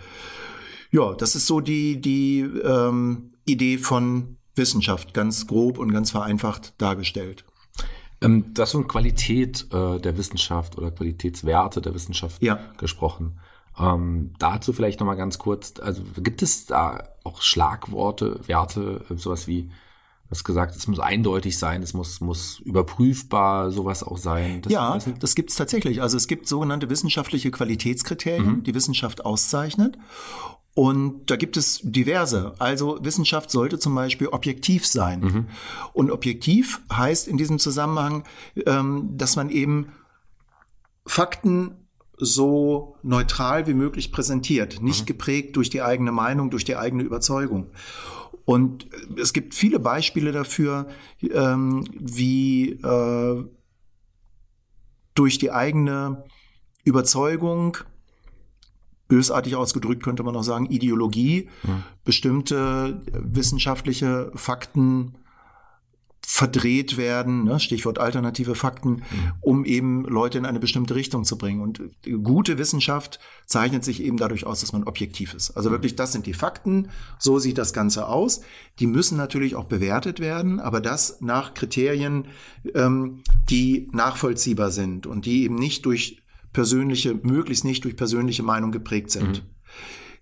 Ja, 0.91 1.15
das 1.15 1.35
ist 1.35 1.47
so 1.47 1.61
die, 1.61 2.01
die 2.01 2.41
ähm, 2.41 3.33
Idee 3.47 3.79
von 3.79 4.37
Wissenschaft, 4.55 5.15
ganz 5.15 5.47
grob 5.47 5.79
und 5.79 5.93
ganz 5.93 6.11
vereinfacht 6.11 6.75
dargestellt. 6.79 7.45
Ähm, 8.21 8.53
du 8.53 8.63
hast 8.63 8.73
von 8.73 8.89
Qualität 8.89 9.67
äh, 9.73 9.99
der 9.99 10.19
Wissenschaft 10.19 10.77
oder 10.77 10.91
Qualitätswerte 10.91 11.81
der 11.81 11.95
Wissenschaft 11.95 12.43
ja. 12.43 12.59
gesprochen. 12.77 13.39
Ähm, 13.79 14.35
dazu 14.39 14.73
vielleicht 14.73 15.01
nochmal 15.01 15.17
ganz 15.17 15.39
kurz, 15.39 15.75
also 15.81 16.03
gibt 16.17 16.43
es 16.43 16.67
da 16.67 17.09
auch 17.25 17.41
Schlagworte, 17.41 18.41
Werte, 18.47 19.05
sowas 19.17 19.47
wie 19.47 19.71
hast 20.31 20.45
gesagt, 20.45 20.77
es 20.77 20.87
muss 20.87 21.01
eindeutig 21.01 21.59
sein, 21.59 21.83
es 21.83 21.93
muss, 21.93 22.21
muss 22.21 22.61
überprüfbar 22.61 23.73
sowas 23.73 24.03
auch 24.03 24.19
sein. 24.19 24.63
Das, 24.63 24.73
ja, 24.73 24.99
das 25.19 25.35
gibt 25.35 25.51
es 25.51 25.57
tatsächlich. 25.57 26.03
Also 26.03 26.17
es 26.17 26.29
gibt 26.29 26.47
sogenannte 26.47 26.89
wissenschaftliche 26.89 27.51
Qualitätskriterien, 27.51 28.59
mhm. 28.59 28.63
die 28.63 28.75
Wissenschaft 28.75 29.25
auszeichnet. 29.25 29.99
Und 30.75 31.31
da 31.31 31.37
gibt 31.37 31.57
es 31.57 31.81
diverse. 31.83 32.55
Also 32.59 32.99
Wissenschaft 33.03 33.51
sollte 33.51 33.79
zum 33.79 33.95
Beispiel 33.95 34.29
objektiv 34.29 34.87
sein. 34.87 35.21
Mhm. 35.21 35.47
Und 35.93 36.11
objektiv 36.13 36.81
heißt 36.93 37.27
in 37.27 37.37
diesem 37.37 37.59
Zusammenhang, 37.59 38.25
ähm, 38.67 39.11
dass 39.17 39.35
man 39.35 39.51
eben 39.51 39.93
Fakten 41.07 41.75
so 42.17 42.97
neutral 43.03 43.67
wie 43.67 43.75
möglich 43.75 44.13
präsentiert, 44.13 44.81
nicht 44.81 45.03
mhm. 45.03 45.07
geprägt 45.07 45.57
durch 45.57 45.71
die 45.71 45.83
eigene 45.83 46.13
Meinung, 46.13 46.51
durch 46.51 46.65
die 46.65 46.77
eigene 46.77 47.03
Überzeugung. 47.03 47.71
Und 48.51 48.89
es 49.17 49.33
gibt 49.33 49.55
viele 49.55 49.79
Beispiele 49.79 50.33
dafür, 50.33 50.89
ähm, 51.23 51.85
wie 51.97 52.73
äh, 52.73 53.45
durch 55.15 55.39
die 55.39 55.53
eigene 55.53 56.25
Überzeugung, 56.83 57.77
bösartig 59.07 59.55
ausgedrückt 59.55 60.03
könnte 60.03 60.25
man 60.25 60.35
auch 60.35 60.43
sagen, 60.43 60.67
Ideologie, 60.67 61.49
mhm. 61.63 61.85
bestimmte 62.03 63.01
wissenschaftliche 63.13 64.33
Fakten 64.35 65.15
verdreht 66.33 66.97
werden, 66.97 67.43
ne, 67.43 67.59
Stichwort 67.59 67.99
alternative 67.99 68.55
Fakten, 68.55 68.91
mhm. 68.91 69.03
um 69.41 69.65
eben 69.65 70.05
Leute 70.05 70.39
in 70.39 70.47
eine 70.47 70.61
bestimmte 70.61 70.95
Richtung 70.95 71.25
zu 71.25 71.37
bringen. 71.37 71.61
Und 71.61 71.83
gute 72.23 72.57
Wissenschaft 72.57 73.19
zeichnet 73.47 73.85
sich 73.85 74.01
eben 74.01 74.17
dadurch 74.17 74.47
aus, 74.47 74.61
dass 74.61 74.73
man 74.73 74.85
objektiv 74.85 75.35
ist. 75.35 75.51
Also 75.51 75.69
mhm. 75.69 75.75
wirklich, 75.75 75.97
das 75.97 76.13
sind 76.13 76.27
die 76.27 76.33
Fakten, 76.33 76.89
so 77.19 77.41
sieht 77.41 77.59
das 77.59 77.73
Ganze 77.73 78.07
aus. 78.07 78.43
Die 78.79 78.87
müssen 78.87 79.19
natürlich 79.19 79.57
auch 79.57 79.65
bewertet 79.65 80.21
werden, 80.21 80.61
aber 80.61 80.81
das 80.81 81.21
nach 81.21 81.53
Kriterien, 81.53 82.29
ähm, 82.77 83.25
die 83.51 83.89
nachvollziehbar 83.93 84.71
sind 84.71 85.09
und 85.09 85.27
die 85.27 85.43
eben 85.43 85.57
nicht 85.57 85.85
durch 85.85 86.23
persönliche, 86.53 87.15
möglichst 87.15 87.65
nicht 87.65 87.83
durch 87.83 87.97
persönliche 87.97 88.45
Meinung 88.45 88.71
geprägt 88.71 89.11
sind. 89.11 89.43
Mhm. 89.43 89.51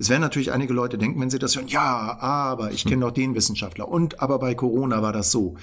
Es 0.00 0.08
werden 0.08 0.22
natürlich 0.22 0.52
einige 0.52 0.72
Leute 0.72 0.96
denken, 0.96 1.20
wenn 1.20 1.28
sie 1.28 1.40
das 1.40 1.56
hören, 1.56 1.66
ja, 1.66 2.18
aber 2.20 2.70
ich 2.70 2.84
kenne 2.84 3.04
doch 3.04 3.10
den 3.10 3.34
Wissenschaftler 3.34 3.88
und 3.88 4.22
aber 4.22 4.38
bei 4.38 4.54
Corona 4.54 5.02
war 5.02 5.12
das 5.12 5.32
so. 5.32 5.56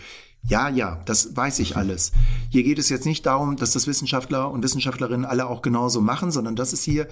Ja, 0.48 0.70
ja, 0.70 1.02
das 1.06 1.36
weiß 1.36 1.60
ich 1.60 1.76
alles. 1.76 2.12
Hier 2.50 2.64
geht 2.64 2.78
es 2.78 2.90
jetzt 2.90 3.06
nicht 3.06 3.26
darum, 3.26 3.56
dass 3.56 3.72
das 3.72 3.88
Wissenschaftler 3.88 4.52
und 4.52 4.64
Wissenschaftlerinnen 4.64 5.26
alle 5.26 5.48
auch 5.48 5.62
genauso 5.62 6.02
machen, 6.02 6.32
sondern 6.32 6.56
das 6.56 6.72
ist 6.72 6.84
hier 6.84 7.08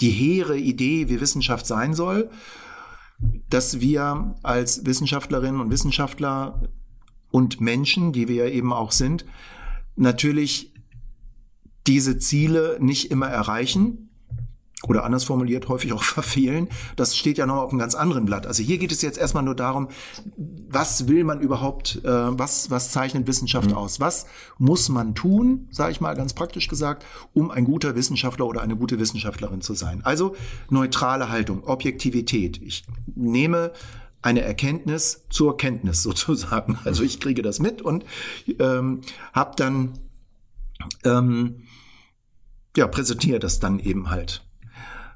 die 0.00 0.10
hehre 0.10 0.56
Idee, 0.56 1.08
wie 1.08 1.20
Wissenschaft 1.20 1.66
sein 1.66 1.92
soll, 1.94 2.30
dass 3.50 3.80
wir 3.80 4.36
als 4.44 4.86
Wissenschaftlerinnen 4.86 5.60
und 5.60 5.70
Wissenschaftler 5.70 6.68
und 7.32 7.60
Menschen, 7.60 8.12
die 8.12 8.28
wir 8.28 8.52
eben 8.52 8.72
auch 8.72 8.92
sind, 8.92 9.24
natürlich 9.96 10.72
diese 11.86 12.18
Ziele 12.18 12.76
nicht 12.80 13.10
immer 13.10 13.26
erreichen. 13.28 14.07
Oder 14.86 15.04
anders 15.04 15.24
formuliert 15.24 15.68
häufig 15.68 15.92
auch 15.92 16.02
verfehlen, 16.04 16.68
das 16.96 17.16
steht 17.16 17.38
ja 17.38 17.46
noch 17.46 17.56
auf 17.56 17.70
einem 17.70 17.80
ganz 17.80 17.94
anderen 17.94 18.24
Blatt. 18.24 18.46
Also 18.46 18.62
hier 18.62 18.78
geht 18.78 18.92
es 18.92 19.02
jetzt 19.02 19.18
erstmal 19.18 19.42
nur 19.42 19.56
darum, 19.56 19.88
was 20.36 21.08
will 21.08 21.24
man 21.24 21.40
überhaupt, 21.40 22.00
äh, 22.04 22.08
was, 22.38 22.70
was 22.70 22.92
zeichnet 22.92 23.26
Wissenschaft 23.26 23.70
mhm. 23.70 23.76
aus? 23.76 23.98
Was 23.98 24.26
muss 24.58 24.88
man 24.88 25.14
tun, 25.14 25.68
sage 25.72 25.92
ich 25.92 26.00
mal 26.00 26.14
ganz 26.14 26.32
praktisch 26.32 26.68
gesagt, 26.68 27.04
um 27.34 27.50
ein 27.50 27.64
guter 27.64 27.96
Wissenschaftler 27.96 28.46
oder 28.46 28.62
eine 28.62 28.76
gute 28.76 28.98
Wissenschaftlerin 28.98 29.62
zu 29.62 29.74
sein? 29.74 30.02
Also 30.04 30.36
neutrale 30.70 31.28
Haltung, 31.28 31.64
Objektivität. 31.64 32.62
Ich 32.62 32.84
nehme 33.14 33.72
eine 34.22 34.42
Erkenntnis 34.42 35.24
zur 35.28 35.56
Kenntnis 35.56 36.02
sozusagen. 36.04 36.78
Also 36.84 37.02
ich 37.02 37.18
kriege 37.18 37.42
das 37.42 37.58
mit 37.58 37.82
und 37.82 38.04
ähm, 38.60 39.00
habe 39.32 39.56
dann 39.56 39.98
ähm, 41.04 41.64
ja 42.76 42.86
präsentiere 42.86 43.40
das 43.40 43.58
dann 43.58 43.80
eben 43.80 44.10
halt. 44.10 44.44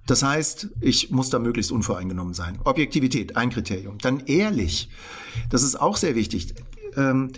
Das 0.07 0.23
heißt, 0.23 0.69
ich 0.81 1.11
muss 1.11 1.31
da 1.31 1.39
möglichst 1.39 1.71
unvoreingenommen 1.71 2.35
sein. 2.35 2.59
Objektivität, 2.65 3.37
ein 3.37 3.51
Kriterium. 3.51 3.99
Dann 3.99 4.21
ehrlich. 4.27 4.89
Das 5.49 5.63
ist 5.63 5.81
auch 5.81 5.97
sehr 5.97 6.15
wichtig. 6.15 6.55
Ähm, 6.97 7.31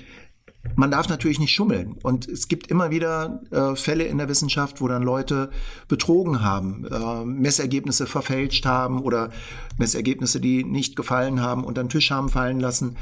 man 0.76 0.90
darf 0.90 1.08
natürlich 1.08 1.38
nicht 1.38 1.52
schummeln. 1.52 1.96
Und 2.02 2.26
es 2.26 2.48
gibt 2.48 2.68
immer 2.68 2.90
wieder 2.90 3.42
äh, 3.50 3.76
Fälle 3.76 4.04
in 4.04 4.18
der 4.18 4.28
Wissenschaft, 4.28 4.80
wo 4.80 4.88
dann 4.88 5.02
Leute 5.02 5.50
betrogen 5.88 6.42
haben, 6.42 6.86
äh, 6.86 7.24
Messergebnisse 7.24 8.06
verfälscht 8.06 8.64
haben 8.64 9.00
oder 9.00 9.30
Messergebnisse, 9.76 10.40
die 10.40 10.64
nicht 10.64 10.96
gefallen 10.96 11.40
haben, 11.40 11.64
unter 11.64 11.82
den 11.82 11.90
Tisch 11.90 12.10
haben 12.10 12.30
fallen 12.30 12.60
lassen. 12.60 12.96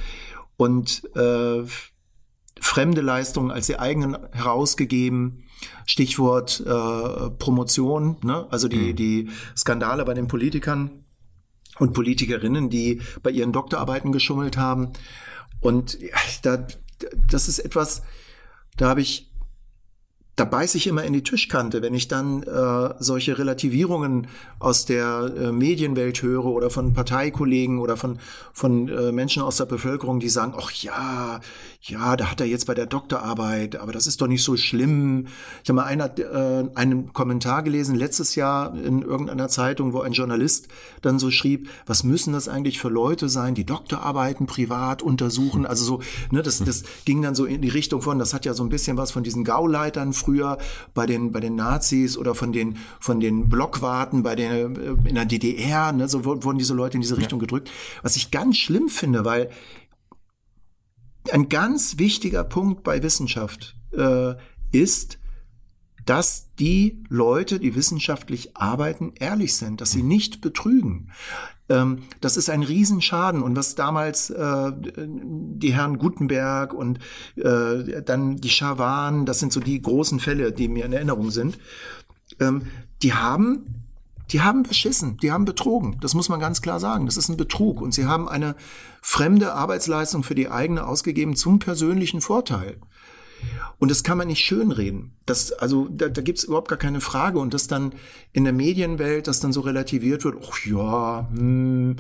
Und 0.56 1.02
äh, 1.16 1.62
fremde 2.60 3.00
Leistungen 3.00 3.50
als 3.50 3.66
die 3.66 3.78
eigenen 3.78 4.16
herausgegeben. 4.32 5.41
Stichwort 5.86 6.60
äh, 6.60 7.30
Promotion, 7.30 8.16
ne? 8.22 8.46
also 8.50 8.68
die, 8.68 8.92
mhm. 8.92 8.96
die 8.96 9.30
Skandale 9.56 10.04
bei 10.04 10.14
den 10.14 10.28
Politikern 10.28 11.04
und 11.78 11.92
Politikerinnen, 11.92 12.70
die 12.70 13.00
bei 13.22 13.30
ihren 13.30 13.52
Doktorarbeiten 13.52 14.12
geschummelt 14.12 14.56
haben. 14.56 14.92
Und 15.60 15.98
da, 16.42 16.66
das 17.30 17.48
ist 17.48 17.58
etwas, 17.58 18.02
da 18.76 18.88
habe 18.88 19.00
ich 19.00 19.31
da 20.36 20.46
beiß 20.46 20.74
ich 20.76 20.86
immer 20.86 21.04
in 21.04 21.12
die 21.12 21.22
Tischkante, 21.22 21.82
wenn 21.82 21.92
ich 21.92 22.08
dann 22.08 22.42
äh, 22.42 22.94
solche 22.98 23.36
Relativierungen 23.38 24.28
aus 24.58 24.86
der 24.86 25.30
äh, 25.36 25.52
Medienwelt 25.52 26.22
höre 26.22 26.46
oder 26.46 26.70
von 26.70 26.94
Parteikollegen 26.94 27.78
oder 27.78 27.98
von, 27.98 28.18
von 28.54 28.88
äh, 28.88 29.12
Menschen 29.12 29.42
aus 29.42 29.58
der 29.58 29.66
Bevölkerung, 29.66 30.20
die 30.20 30.30
sagen, 30.30 30.54
ach 30.56 30.70
ja, 30.70 31.40
ja, 31.82 32.16
da 32.16 32.30
hat 32.30 32.40
er 32.40 32.46
jetzt 32.46 32.66
bei 32.66 32.74
der 32.74 32.86
Doktorarbeit, 32.86 33.76
aber 33.76 33.92
das 33.92 34.06
ist 34.06 34.22
doch 34.22 34.28
nicht 34.28 34.44
so 34.44 34.56
schlimm. 34.56 35.26
Ich 35.64 35.68
habe 35.68 35.76
mal 35.76 35.84
einer, 35.84 36.16
äh, 36.18 36.68
einen 36.76 37.12
Kommentar 37.12 37.62
gelesen 37.62 37.96
letztes 37.96 38.34
Jahr 38.34 38.74
in 38.74 39.02
irgendeiner 39.02 39.48
Zeitung, 39.48 39.92
wo 39.92 40.00
ein 40.00 40.12
Journalist 40.12 40.68
dann 41.02 41.18
so 41.18 41.30
schrieb, 41.30 41.68
was 41.84 42.04
müssen 42.04 42.32
das 42.32 42.48
eigentlich 42.48 42.78
für 42.78 42.88
Leute 42.88 43.28
sein, 43.28 43.54
die 43.54 43.66
Doktorarbeiten 43.66 44.46
privat 44.46 45.02
untersuchen? 45.02 45.66
Also 45.66 45.84
so, 45.84 46.00
ne, 46.30 46.42
das, 46.42 46.60
das 46.60 46.84
ging 47.04 47.20
dann 47.20 47.34
so 47.34 47.44
in 47.44 47.60
die 47.60 47.68
Richtung 47.68 48.00
von, 48.00 48.18
das 48.18 48.32
hat 48.32 48.44
ja 48.46 48.54
so 48.54 48.62
ein 48.62 48.68
bisschen 48.70 48.96
was 48.96 49.10
von 49.10 49.24
diesen 49.24 49.42
Gauleitern 49.42 50.12
früher 50.22 50.58
bei 50.94 51.06
den, 51.06 51.32
bei 51.32 51.40
den 51.40 51.56
Nazis 51.56 52.16
oder 52.16 52.34
von 52.34 52.52
den, 52.52 52.76
von 53.00 53.20
den 53.20 53.48
Blockwarten 53.48 54.22
bei 54.22 54.36
den, 54.36 54.76
äh, 54.76 55.08
in 55.08 55.14
der 55.14 55.24
DDR, 55.24 55.92
ne, 55.92 56.08
so 56.08 56.24
wurden 56.24 56.58
diese 56.58 56.74
Leute 56.74 56.96
in 56.96 57.00
diese 57.00 57.16
Richtung 57.16 57.38
ja. 57.38 57.46
gedrückt. 57.46 57.70
Was 58.02 58.16
ich 58.16 58.30
ganz 58.30 58.56
schlimm 58.56 58.88
finde, 58.88 59.24
weil 59.24 59.50
ein 61.30 61.48
ganz 61.48 61.98
wichtiger 61.98 62.44
Punkt 62.44 62.82
bei 62.82 63.02
Wissenschaft 63.02 63.76
äh, 63.92 64.34
ist, 64.72 65.18
dass 66.04 66.54
die 66.56 67.04
Leute, 67.08 67.60
die 67.60 67.74
wissenschaftlich 67.74 68.56
arbeiten, 68.56 69.12
ehrlich 69.18 69.54
sind, 69.54 69.80
dass 69.80 69.92
sie 69.92 70.02
nicht 70.02 70.40
betrügen. 70.40 71.12
Ähm, 71.72 72.02
das 72.20 72.36
ist 72.36 72.50
ein 72.50 72.62
Riesenschaden. 72.62 73.42
Und 73.42 73.56
was 73.56 73.74
damals 73.74 74.30
äh, 74.30 74.72
die 74.76 75.72
Herren 75.72 75.98
Gutenberg 75.98 76.74
und 76.74 76.98
äh, 77.36 78.02
dann 78.02 78.36
die 78.36 78.50
Schawan, 78.50 79.26
das 79.26 79.40
sind 79.40 79.52
so 79.52 79.60
die 79.60 79.80
großen 79.80 80.20
Fälle, 80.20 80.52
die 80.52 80.68
mir 80.68 80.84
in 80.84 80.92
Erinnerung 80.92 81.30
sind, 81.30 81.58
ähm, 82.40 82.62
die 83.02 83.14
haben 83.14 83.82
die 84.30 84.40
haben 84.40 84.62
beschissen, 84.62 85.18
die 85.18 85.30
haben 85.30 85.44
betrogen. 85.44 85.98
Das 86.00 86.14
muss 86.14 86.30
man 86.30 86.40
ganz 86.40 86.62
klar 86.62 86.80
sagen. 86.80 87.04
Das 87.04 87.18
ist 87.18 87.28
ein 87.28 87.36
Betrug. 87.36 87.82
Und 87.82 87.92
sie 87.92 88.06
haben 88.06 88.30
eine 88.30 88.56
fremde 89.02 89.52
Arbeitsleistung 89.52 90.22
für 90.22 90.34
die 90.34 90.48
eigene 90.48 90.86
ausgegeben 90.86 91.36
zum 91.36 91.58
persönlichen 91.58 92.22
Vorteil. 92.22 92.78
Und 93.82 93.90
das 93.90 94.04
kann 94.04 94.16
man 94.16 94.28
nicht 94.28 94.44
schönreden. 94.44 95.16
Das, 95.26 95.50
also 95.50 95.88
da, 95.90 96.08
da 96.08 96.22
gibt 96.22 96.38
es 96.38 96.44
überhaupt 96.44 96.68
gar 96.68 96.78
keine 96.78 97.00
Frage. 97.00 97.40
Und 97.40 97.52
das 97.52 97.66
dann 97.66 97.92
in 98.32 98.44
der 98.44 98.52
Medienwelt, 98.52 99.26
das 99.26 99.40
dann 99.40 99.52
so 99.52 99.60
relativiert 99.60 100.22
wird, 100.22 100.36
ach 100.40 100.64
ja, 100.64 101.28
hm, 101.34 101.96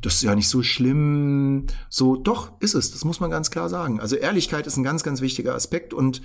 das 0.00 0.14
ist 0.14 0.22
ja 0.22 0.34
nicht 0.34 0.48
so 0.48 0.62
schlimm. 0.62 1.66
So, 1.90 2.16
doch, 2.16 2.52
ist 2.60 2.72
es. 2.72 2.92
Das 2.92 3.04
muss 3.04 3.20
man 3.20 3.30
ganz 3.30 3.50
klar 3.50 3.68
sagen. 3.68 4.00
Also 4.00 4.16
Ehrlichkeit 4.16 4.66
ist 4.66 4.78
ein 4.78 4.82
ganz, 4.82 5.02
ganz 5.02 5.20
wichtiger 5.20 5.54
Aspekt. 5.54 5.92
Und 5.92 6.22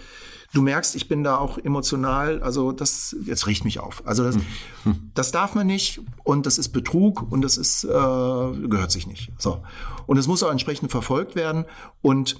du 0.53 0.61
merkst, 0.61 0.95
ich 0.95 1.09
bin 1.09 1.25
da 1.25 1.39
auch 1.39 1.57
emotional. 1.57 2.41
Also 2.41 2.71
das, 2.71 3.17
jetzt 3.25 3.47
riecht 3.47 3.65
mich 3.65 3.81
auf. 3.81 4.01
Also 4.05 4.23
das, 4.23 4.37
hm. 4.83 5.11
das 5.13 5.33
darf 5.33 5.55
man 5.55 5.67
nicht. 5.67 5.99
Und 6.23 6.45
das 6.45 6.57
ist 6.57 6.69
Betrug 6.69 7.29
und 7.33 7.41
das 7.41 7.57
ist, 7.57 7.83
äh, 7.83 7.87
gehört 7.89 8.91
sich 8.91 9.07
nicht. 9.07 9.33
So. 9.39 9.61
Und 10.07 10.17
es 10.19 10.27
muss 10.27 10.41
auch 10.41 10.51
entsprechend 10.51 10.89
verfolgt 10.89 11.35
werden. 11.35 11.65
Und 12.01 12.39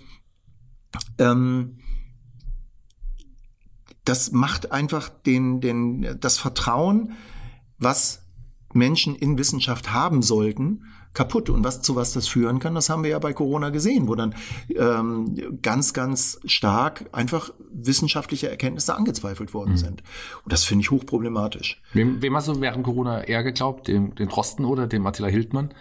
ähm, 1.17 1.79
das 4.05 4.31
macht 4.31 4.71
einfach 4.71 5.09
den, 5.09 5.61
den, 5.61 6.17
das 6.19 6.37
Vertrauen, 6.37 7.13
was 7.77 8.21
Menschen 8.73 9.15
in 9.15 9.37
Wissenschaft 9.37 9.93
haben 9.93 10.21
sollten, 10.21 10.83
kaputt. 11.13 11.49
Und 11.49 11.63
was 11.63 11.81
zu 11.81 11.95
was 11.95 12.13
das 12.13 12.27
führen 12.27 12.59
kann, 12.59 12.75
das 12.75 12.89
haben 12.89 13.03
wir 13.03 13.09
ja 13.09 13.19
bei 13.19 13.33
Corona 13.33 13.69
gesehen, 13.69 14.07
wo 14.07 14.15
dann 14.15 14.35
ähm, 14.75 15.59
ganz, 15.61 15.93
ganz 15.93 16.39
stark 16.45 17.05
einfach 17.11 17.51
wissenschaftliche 17.71 18.49
Erkenntnisse 18.49 18.95
angezweifelt 18.95 19.53
worden 19.53 19.71
mhm. 19.71 19.77
sind. 19.77 20.03
Und 20.43 20.53
das 20.53 20.63
finde 20.63 20.83
ich 20.83 20.91
hochproblematisch. 20.91 21.81
Wem, 21.93 22.21
wem 22.21 22.35
hast 22.35 22.47
du 22.47 22.61
während 22.61 22.83
Corona 22.83 23.23
eher 23.23 23.43
geglaubt? 23.43 23.87
Dem, 23.87 24.13
den 24.13 24.29
Drosten 24.29 24.65
oder 24.65 24.87
dem 24.87 25.07
Attila 25.07 25.29
Hildmann? 25.29 25.73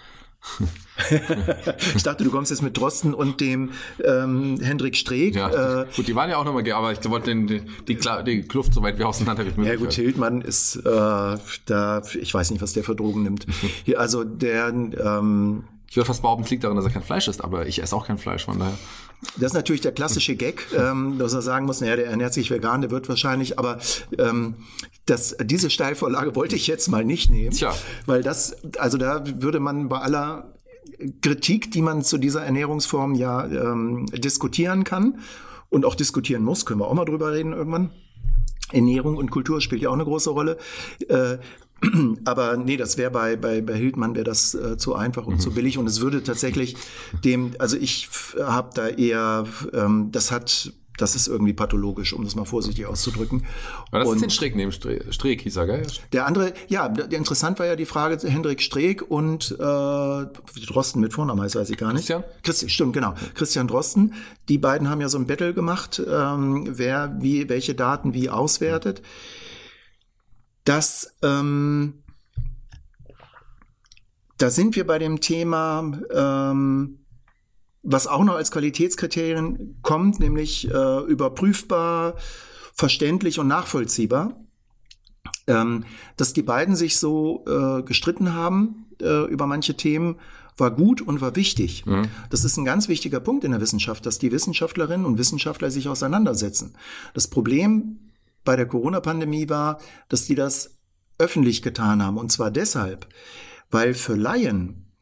Ich 1.94 2.02
dachte, 2.02 2.24
du 2.24 2.30
kommst 2.30 2.50
jetzt 2.50 2.62
mit 2.62 2.76
Drosten 2.76 3.14
und 3.14 3.40
dem 3.40 3.72
ähm, 4.04 4.58
Hendrik 4.60 4.96
Streeck. 4.96 5.34
Ja, 5.34 5.82
äh, 5.82 5.86
gut, 5.94 6.06
die 6.06 6.14
waren 6.14 6.30
ja 6.30 6.36
auch 6.36 6.44
nochmal, 6.44 6.70
aber 6.72 6.92
ich 6.92 7.08
wollte 7.08 7.30
den, 7.30 7.46
die, 7.46 7.62
die, 7.88 7.98
die 8.26 8.42
Kluft 8.42 8.74
so 8.74 8.82
weit 8.82 8.98
wie 8.98 9.04
auseinander 9.04 9.44
wie 9.44 9.50
möglich. 9.50 9.68
Ja 9.68 9.76
gut, 9.76 9.92
Hildmann 9.92 10.40
ist 10.40 10.76
äh, 10.76 10.82
da, 10.84 12.02
ich 12.20 12.32
weiß 12.32 12.50
nicht, 12.50 12.62
was 12.62 12.72
der 12.72 12.84
für 12.84 12.94
Drogen 12.94 13.22
nimmt. 13.22 13.46
Hier, 13.84 13.98
also 13.98 14.24
der 14.24 14.68
ähm, 14.68 15.64
ich 15.88 15.96
würde 15.96 16.06
fast 16.06 16.22
behaupten, 16.22 16.44
es 16.44 16.50
liegt 16.50 16.64
daran, 16.64 16.76
dass 16.76 16.86
er 16.86 16.90
kein 16.90 17.02
Fleisch 17.02 17.28
isst, 17.28 17.42
aber 17.44 17.66
ich 17.66 17.82
esse 17.82 17.94
auch 17.94 18.06
kein 18.06 18.18
Fleisch, 18.18 18.44
von 18.44 18.58
daher. 18.58 18.76
Das 19.36 19.52
ist 19.52 19.54
natürlich 19.54 19.80
der 19.80 19.92
klassische 19.92 20.36
Gag, 20.36 20.66
ähm, 20.76 21.18
dass 21.18 21.32
er 21.32 21.42
sagen 21.42 21.66
muss, 21.66 21.80
naja, 21.80 21.96
der 21.96 22.06
ernährt 22.06 22.34
sich 22.34 22.50
vegan, 22.50 22.80
der 22.80 22.90
wird 22.90 23.08
wahrscheinlich, 23.08 23.58
aber 23.58 23.78
ähm, 24.18 24.56
das, 25.06 25.36
diese 25.42 25.70
Steilvorlage 25.70 26.34
wollte 26.34 26.56
ich 26.56 26.66
jetzt 26.66 26.88
mal 26.88 27.04
nicht 27.04 27.30
nehmen. 27.30 27.52
Tja. 27.52 27.74
Weil 28.06 28.22
das, 28.22 28.56
also 28.78 28.98
da 28.98 29.24
würde 29.40 29.60
man 29.60 29.88
bei 29.88 29.98
aller 29.98 30.54
Kritik, 31.22 31.70
die 31.70 31.82
man 31.82 32.02
zu 32.02 32.18
dieser 32.18 32.42
Ernährungsform 32.44 33.14
ja 33.14 33.44
ähm, 33.46 34.06
diskutieren 34.06 34.84
kann 34.84 35.18
und 35.68 35.84
auch 35.84 35.94
diskutieren 35.94 36.42
muss, 36.42 36.66
können 36.66 36.80
wir 36.80 36.86
auch 36.86 36.94
mal 36.94 37.04
drüber 37.04 37.32
reden 37.32 37.52
irgendwann. 37.52 37.90
Ernährung 38.72 39.16
und 39.16 39.30
Kultur 39.30 39.60
spielt 39.60 39.82
ja 39.82 39.90
auch 39.90 39.94
eine 39.94 40.04
große 40.04 40.30
Rolle. 40.30 40.56
Äh, 41.08 41.38
aber 42.24 42.56
nee, 42.56 42.76
das 42.76 42.96
wäre 42.96 43.10
bei, 43.10 43.36
bei, 43.36 43.60
bei 43.60 43.74
Hildmann 43.74 44.14
wäre 44.14 44.24
das 44.24 44.54
äh, 44.54 44.76
zu 44.76 44.94
einfach 44.94 45.26
und 45.26 45.34
mhm. 45.34 45.40
zu 45.40 45.52
billig 45.52 45.78
und 45.78 45.86
es 45.86 46.00
würde 46.00 46.22
tatsächlich 46.22 46.76
dem, 47.24 47.52
also 47.58 47.76
ich 47.76 48.08
habe 48.38 48.70
da 48.74 48.88
eher, 48.88 49.46
ähm, 49.72 50.10
das 50.12 50.30
hat 50.30 50.72
das 50.96 51.16
ist 51.16 51.26
irgendwie 51.26 51.52
pathologisch, 51.52 52.12
um 52.12 52.24
das 52.24 52.36
mal 52.36 52.44
vorsichtig 52.44 52.86
auszudrücken. 52.86 53.44
Aber 53.90 54.00
das 54.00 54.08
und 54.08 54.16
ist 54.16 54.22
den 54.22 54.30
Streeck 54.30 54.54
neben 54.54 54.70
Streeck, 54.70 55.40
hieß 55.42 55.56
er, 55.56 55.66
gell? 55.66 55.82
Der 56.12 56.26
andere, 56.26 56.54
ja, 56.68 56.88
der, 56.88 57.10
interessant 57.18 57.58
war 57.58 57.66
ja 57.66 57.74
die 57.74 57.86
Frage 57.86 58.16
Hendrik 58.28 58.62
Streeck 58.62 59.02
und 59.02 59.50
äh, 59.50 59.56
Drosten 59.58 61.00
mit 61.00 61.12
Vornamen 61.12 61.42
heißt, 61.42 61.56
weiß 61.56 61.70
ich 61.70 61.76
gar 61.76 61.88
nicht. 61.92 62.06
Christian? 62.06 62.24
Christian, 62.42 62.68
stimmt, 62.68 62.92
genau. 62.92 63.14
Christian 63.34 63.66
Drosten. 63.66 64.14
Die 64.48 64.58
beiden 64.58 64.88
haben 64.88 65.00
ja 65.00 65.08
so 65.08 65.18
ein 65.18 65.26
Battle 65.26 65.52
gemacht, 65.52 66.00
ähm, 66.06 66.64
wer 66.70 67.16
wie 67.18 67.48
welche 67.48 67.74
Daten 67.74 68.14
wie 68.14 68.30
auswertet. 68.30 69.02
Das 70.64 71.14
ähm, 71.22 72.02
da 74.38 74.50
sind 74.50 74.76
wir 74.76 74.86
bei 74.86 74.98
dem 74.98 75.20
Thema 75.20 75.92
ähm, 76.12 76.98
was 77.84 78.06
auch 78.06 78.24
noch 78.24 78.34
als 78.34 78.50
Qualitätskriterien 78.50 79.76
kommt, 79.82 80.18
nämlich 80.18 80.68
äh, 80.70 81.00
überprüfbar, 81.04 82.14
verständlich 82.72 83.38
und 83.38 83.46
nachvollziehbar. 83.46 84.40
Ähm, 85.46 85.84
dass 86.16 86.32
die 86.32 86.42
beiden 86.42 86.74
sich 86.74 86.98
so 86.98 87.44
äh, 87.46 87.82
gestritten 87.82 88.32
haben 88.32 88.86
äh, 89.00 89.30
über 89.30 89.46
manche 89.46 89.76
Themen, 89.76 90.16
war 90.56 90.70
gut 90.70 91.02
und 91.02 91.20
war 91.20 91.36
wichtig. 91.36 91.84
Mhm. 91.84 92.08
Das 92.30 92.44
ist 92.44 92.56
ein 92.56 92.64
ganz 92.64 92.88
wichtiger 92.88 93.20
Punkt 93.20 93.44
in 93.44 93.50
der 93.50 93.60
Wissenschaft, 93.60 94.06
dass 94.06 94.18
die 94.18 94.32
Wissenschaftlerinnen 94.32 95.04
und 95.04 95.18
Wissenschaftler 95.18 95.70
sich 95.70 95.88
auseinandersetzen. 95.88 96.74
Das 97.12 97.28
Problem 97.28 97.98
bei 98.44 98.56
der 98.56 98.66
Corona-Pandemie 98.66 99.48
war, 99.48 99.78
dass 100.08 100.26
die 100.26 100.34
das 100.34 100.78
öffentlich 101.18 101.62
getan 101.62 102.02
haben. 102.02 102.18
Und 102.18 102.30
zwar 102.30 102.50
deshalb, 102.50 103.06
weil 103.70 103.94
für 103.94 104.14
Laien 104.14 104.92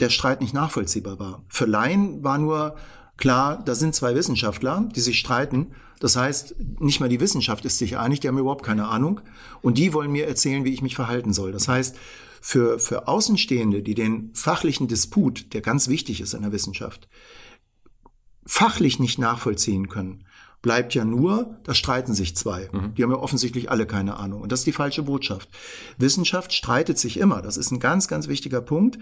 der 0.00 0.10
Streit 0.10 0.40
nicht 0.40 0.54
nachvollziehbar 0.54 1.18
war. 1.18 1.44
Für 1.48 1.66
Laien 1.66 2.22
war 2.24 2.38
nur 2.38 2.76
klar, 3.16 3.62
da 3.64 3.74
sind 3.74 3.94
zwei 3.94 4.14
Wissenschaftler, 4.14 4.88
die 4.94 5.00
sich 5.00 5.18
streiten. 5.18 5.72
Das 6.00 6.16
heißt, 6.16 6.56
nicht 6.80 7.00
mal 7.00 7.08
die 7.08 7.20
Wissenschaft 7.20 7.64
ist 7.64 7.78
sich 7.78 7.96
einig, 7.96 8.20
die 8.20 8.28
haben 8.28 8.38
überhaupt 8.38 8.64
keine 8.64 8.88
Ahnung. 8.88 9.20
Und 9.62 9.78
die 9.78 9.92
wollen 9.92 10.10
mir 10.10 10.26
erzählen, 10.26 10.64
wie 10.64 10.72
ich 10.74 10.82
mich 10.82 10.96
verhalten 10.96 11.32
soll. 11.32 11.52
Das 11.52 11.68
heißt, 11.68 11.96
für, 12.40 12.78
für 12.78 13.08
Außenstehende, 13.08 13.82
die 13.82 13.94
den 13.94 14.34
fachlichen 14.34 14.88
Disput, 14.88 15.54
der 15.54 15.62
ganz 15.62 15.88
wichtig 15.88 16.20
ist 16.20 16.34
in 16.34 16.42
der 16.42 16.52
Wissenschaft, 16.52 17.08
fachlich 18.44 18.98
nicht 18.98 19.18
nachvollziehen 19.18 19.88
können, 19.88 20.24
bleibt 20.64 20.94
ja 20.94 21.04
nur, 21.04 21.58
da 21.64 21.74
streiten 21.74 22.14
sich 22.14 22.34
zwei. 22.34 22.70
Mhm. 22.72 22.94
Die 22.94 23.02
haben 23.02 23.10
ja 23.10 23.18
offensichtlich 23.18 23.70
alle 23.70 23.86
keine 23.86 24.16
Ahnung. 24.16 24.40
Und 24.40 24.50
das 24.50 24.60
ist 24.60 24.66
die 24.66 24.72
falsche 24.72 25.02
Botschaft. 25.02 25.50
Wissenschaft 25.98 26.54
streitet 26.54 26.98
sich 26.98 27.18
immer. 27.18 27.42
Das 27.42 27.58
ist 27.58 27.70
ein 27.70 27.80
ganz, 27.80 28.08
ganz 28.08 28.28
wichtiger 28.28 28.62
Punkt, 28.62 28.98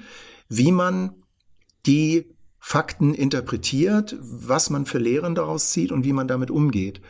wie 0.48 0.72
man 0.72 1.14
die 1.86 2.34
Fakten 2.58 3.14
interpretiert, 3.14 4.16
was 4.20 4.70
man 4.70 4.86
für 4.86 4.98
Lehren 4.98 5.36
daraus 5.36 5.70
zieht 5.70 5.92
und 5.92 6.04
wie 6.04 6.12
man 6.12 6.26
damit 6.26 6.50
umgeht. 6.50 7.00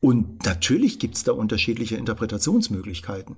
Und 0.00 0.46
natürlich 0.46 0.98
gibt 0.98 1.16
es 1.16 1.24
da 1.24 1.32
unterschiedliche 1.32 1.96
Interpretationsmöglichkeiten. 1.96 3.36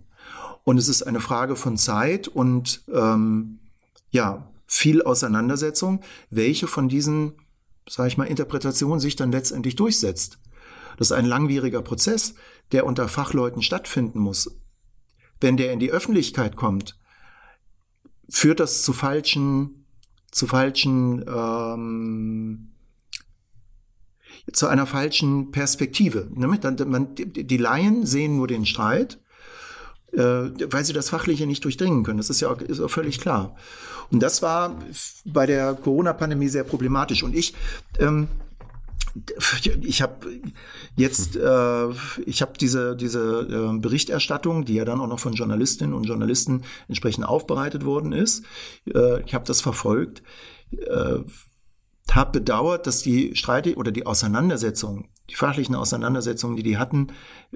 Und 0.63 0.79
es 0.79 0.89
ist 0.89 1.03
eine 1.03 1.21
Frage 1.21 1.57
von 1.57 1.77
Zeit 1.77 2.29
und 2.29 2.85
ähm, 2.95 3.59
ja, 4.11 4.49
viel 4.67 5.03
Auseinandersetzung, 5.03 6.03
welche 6.31 6.69
von 6.69 6.89
diesen, 6.89 7.33
sage 7.89 8.07
ich 8.07 8.17
mal, 8.17 8.29
Interpretationen 8.29 9.01
sich 9.01 9.17
dann 9.17 9.33
letztendlich 9.33 9.75
durchsetzt. 9.75 10.39
Das 11.03 11.11
ist 11.11 11.17
ein 11.17 11.27
langwieriger 11.27 11.83
Prozess, 11.83 12.37
der 12.71 12.87
unter 12.87 13.09
Fachleuten 13.09 13.61
stattfinden 13.61 14.21
muss. 14.21 14.57
Wenn 15.41 15.57
der 15.57 15.73
in 15.73 15.81
die 15.81 15.91
Öffentlichkeit 15.91 16.55
kommt, 16.55 16.97
führt 18.29 18.61
das 18.61 18.85
zu 18.85 18.93
falschen, 18.93 19.85
zu 20.31 20.47
falschen, 20.47 21.25
ähm, 21.27 22.71
zu 24.53 24.69
einer 24.69 24.87
falschen 24.87 25.51
Perspektive. 25.51 26.31
Die 26.31 27.57
Laien 27.57 28.07
sehen 28.07 28.37
nur 28.37 28.47
den 28.47 28.65
Streit, 28.65 29.19
äh, 30.13 30.21
weil 30.21 30.85
sie 30.85 30.93
das 30.93 31.09
Fachliche 31.09 31.49
nicht 31.49 31.65
durchdringen 31.65 32.05
können. 32.05 32.19
Das 32.19 32.31
ist 32.31 32.41
ja 32.41 32.49
auch, 32.49 32.61
ist 32.61 32.79
auch 32.79 32.91
völlig 32.91 33.19
klar. 33.19 33.57
Und 34.13 34.23
das 34.23 34.41
war 34.41 34.79
bei 35.25 35.47
der 35.47 35.75
Corona-Pandemie 35.75 36.47
sehr 36.47 36.63
problematisch. 36.63 37.25
Und 37.25 37.35
ich 37.35 37.55
ähm, 37.99 38.29
ich 39.83 40.03
habe 40.03 40.27
jetzt, 40.97 41.37
äh, 41.37 41.89
ich 42.25 42.43
habe 42.43 42.53
diese 42.59 42.97
diese 42.97 43.73
äh, 43.75 43.79
Berichterstattung, 43.79 44.65
die 44.65 44.75
ja 44.75 44.85
dann 44.85 45.01
auch 45.01 45.07
noch 45.07 45.21
von 45.21 45.35
Journalistinnen 45.35 45.95
und 45.95 46.05
Journalisten 46.05 46.63
entsprechend 46.89 47.25
aufbereitet 47.25 47.85
worden 47.85 48.13
ist. 48.13 48.45
Äh, 48.87 49.23
ich 49.23 49.35
habe 49.35 49.45
das 49.45 49.61
verfolgt, 49.61 50.23
äh, 50.73 51.19
habe 52.11 52.41
bedauert, 52.41 52.87
dass 52.87 53.03
die 53.03 53.35
Streite 53.37 53.77
oder 53.77 53.91
die 53.91 54.07
Auseinandersetzungen, 54.07 55.09
die 55.31 55.35
fachlichen 55.35 55.75
Auseinandersetzungen, 55.75 56.57
die 56.57 56.63
die 56.63 56.77
hatten, 56.77 57.09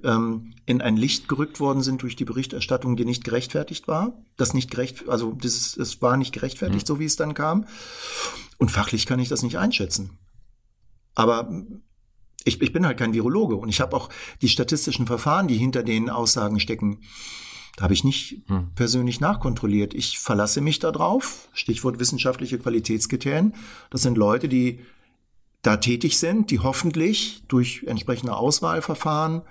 ähm, 0.02 0.54
in 0.64 0.80
ein 0.80 0.96
Licht 0.96 1.28
gerückt 1.28 1.60
worden 1.60 1.82
sind 1.82 2.02
durch 2.02 2.16
die 2.16 2.24
Berichterstattung, 2.24 2.96
die 2.96 3.04
nicht 3.04 3.24
gerechtfertigt 3.24 3.86
war. 3.86 4.12
Das 4.36 4.54
nicht 4.54 4.70
gerecht, 4.70 5.08
also 5.08 5.32
das, 5.32 5.76
es 5.76 6.00
war 6.00 6.16
nicht 6.16 6.32
gerechtfertigt, 6.32 6.86
mhm. 6.86 6.86
so 6.86 7.00
wie 7.00 7.04
es 7.04 7.16
dann 7.16 7.34
kam. 7.34 7.66
Und 8.58 8.70
fachlich 8.70 9.04
kann 9.06 9.18
ich 9.18 9.28
das 9.28 9.42
nicht 9.42 9.58
einschätzen. 9.58 10.18
Aber 11.16 11.50
ich, 12.44 12.62
ich 12.62 12.72
bin 12.72 12.86
halt 12.86 12.98
kein 12.98 13.12
Virologe 13.12 13.56
und 13.56 13.68
ich 13.68 13.80
habe 13.80 13.96
auch 13.96 14.08
die 14.40 14.48
statistischen 14.48 15.08
Verfahren, 15.08 15.48
die 15.48 15.56
hinter 15.56 15.82
den 15.82 16.08
Aussagen 16.08 16.60
stecken, 16.60 17.00
da 17.76 17.82
habe 17.84 17.94
ich 17.94 18.04
nicht 18.04 18.42
hm. 18.46 18.70
persönlich 18.74 19.20
nachkontrolliert. 19.20 19.92
Ich 19.92 20.18
verlasse 20.18 20.60
mich 20.62 20.78
darauf. 20.78 21.48
Stichwort 21.52 21.98
wissenschaftliche 21.98 22.58
Qualitätskriterien. 22.58 23.54
Das 23.90 24.02
sind 24.02 24.16
Leute, 24.16 24.48
die 24.48 24.80
da 25.60 25.76
tätig 25.76 26.18
sind, 26.18 26.50
die 26.50 26.60
hoffentlich 26.60 27.42
durch 27.48 27.84
entsprechende 27.86 28.34
Auswahlverfahren, 28.34 29.42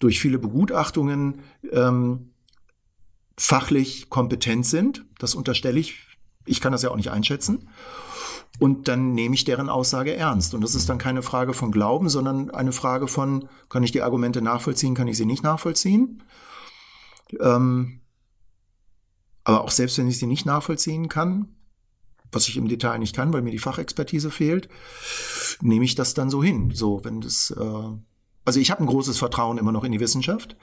durch 0.00 0.20
viele 0.20 0.38
Begutachtungen 0.38 1.40
ähm, 1.70 2.32
fachlich 3.38 4.10
kompetent 4.10 4.66
sind. 4.66 5.04
Das 5.18 5.34
unterstelle 5.34 5.80
ich. 5.80 5.94
Ich 6.44 6.60
kann 6.60 6.72
das 6.72 6.82
ja 6.82 6.90
auch 6.90 6.96
nicht 6.96 7.10
einschätzen. 7.10 7.68
Und 8.58 8.86
dann 8.86 9.14
nehme 9.14 9.34
ich 9.34 9.44
deren 9.44 9.68
Aussage 9.68 10.14
ernst. 10.14 10.54
Und 10.54 10.62
das 10.62 10.74
ist 10.74 10.88
dann 10.88 10.98
keine 10.98 11.22
Frage 11.22 11.54
von 11.54 11.72
Glauben, 11.72 12.08
sondern 12.08 12.50
eine 12.50 12.72
Frage 12.72 13.08
von, 13.08 13.48
kann 13.68 13.82
ich 13.82 13.92
die 13.92 14.02
Argumente 14.02 14.42
nachvollziehen, 14.42 14.94
kann 14.94 15.08
ich 15.08 15.16
sie 15.16 15.26
nicht 15.26 15.42
nachvollziehen? 15.42 16.22
Ähm, 17.40 18.00
aber 19.44 19.62
auch 19.62 19.70
selbst 19.70 19.98
wenn 19.98 20.08
ich 20.08 20.18
sie 20.18 20.26
nicht 20.26 20.46
nachvollziehen 20.46 21.08
kann, 21.08 21.56
was 22.30 22.48
ich 22.48 22.56
im 22.56 22.68
Detail 22.68 22.98
nicht 22.98 23.14
kann, 23.14 23.32
weil 23.32 23.42
mir 23.42 23.50
die 23.50 23.58
Fachexpertise 23.58 24.30
fehlt, 24.30 24.68
nehme 25.60 25.84
ich 25.84 25.94
das 25.94 26.14
dann 26.14 26.30
so 26.30 26.42
hin. 26.42 26.70
So, 26.72 27.04
wenn 27.04 27.20
das, 27.20 27.50
äh, 27.50 27.88
also 28.44 28.58
ich 28.58 28.70
habe 28.70 28.82
ein 28.82 28.86
großes 28.86 29.18
Vertrauen 29.18 29.58
immer 29.58 29.72
noch 29.72 29.84
in 29.84 29.92
die 29.92 30.00
Wissenschaft. 30.00 30.56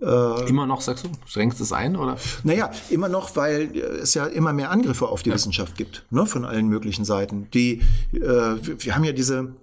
Äh, 0.00 0.48
immer 0.48 0.66
noch, 0.66 0.80
sagst 0.80 1.04
du? 1.04 1.10
Schränkst 1.26 1.60
es 1.60 1.70
ein, 1.72 1.94
oder? 1.96 2.16
Naja, 2.42 2.70
immer 2.90 3.08
noch, 3.08 3.36
weil 3.36 3.76
es 3.76 4.14
ja 4.14 4.26
immer 4.26 4.52
mehr 4.52 4.70
Angriffe 4.70 5.06
auf 5.08 5.22
die 5.22 5.28
ja. 5.28 5.36
Wissenschaft 5.36 5.76
gibt, 5.76 6.04
ne, 6.10 6.26
von 6.26 6.44
allen 6.44 6.66
möglichen 6.68 7.04
Seiten. 7.04 7.48
Die, 7.52 7.82
äh, 8.12 8.18
wir 8.20 8.96
haben 8.96 9.04
ja 9.04 9.12
diese, 9.12 9.54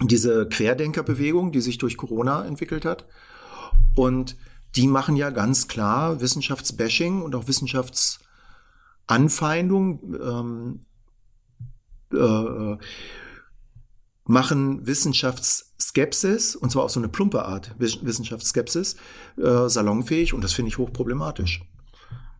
diese 0.00 0.48
Querdenkerbewegung, 0.48 1.50
die 1.50 1.60
sich 1.60 1.78
durch 1.78 1.96
Corona 1.96 2.44
entwickelt 2.44 2.84
hat. 2.84 3.06
Und 3.96 4.36
die 4.76 4.86
machen 4.86 5.16
ja 5.16 5.30
ganz 5.30 5.66
klar 5.66 6.20
Wissenschaftsbashing 6.20 7.22
und 7.22 7.34
auch 7.34 7.48
Wissenschaftsanfeindung. 7.48 10.14
Ähm, 10.22 10.82
äh, 12.12 12.76
machen 14.28 14.86
Wissenschaftsskepsis, 14.86 16.54
und 16.54 16.70
zwar 16.70 16.84
auf 16.84 16.90
so 16.90 17.00
eine 17.00 17.08
plumpe 17.08 17.44
Art 17.44 17.74
Wissenschaftsskepsis, 17.78 18.96
äh, 19.38 19.68
salonfähig 19.68 20.34
und 20.34 20.44
das 20.44 20.52
finde 20.52 20.68
ich 20.68 20.78
hochproblematisch. 20.78 21.62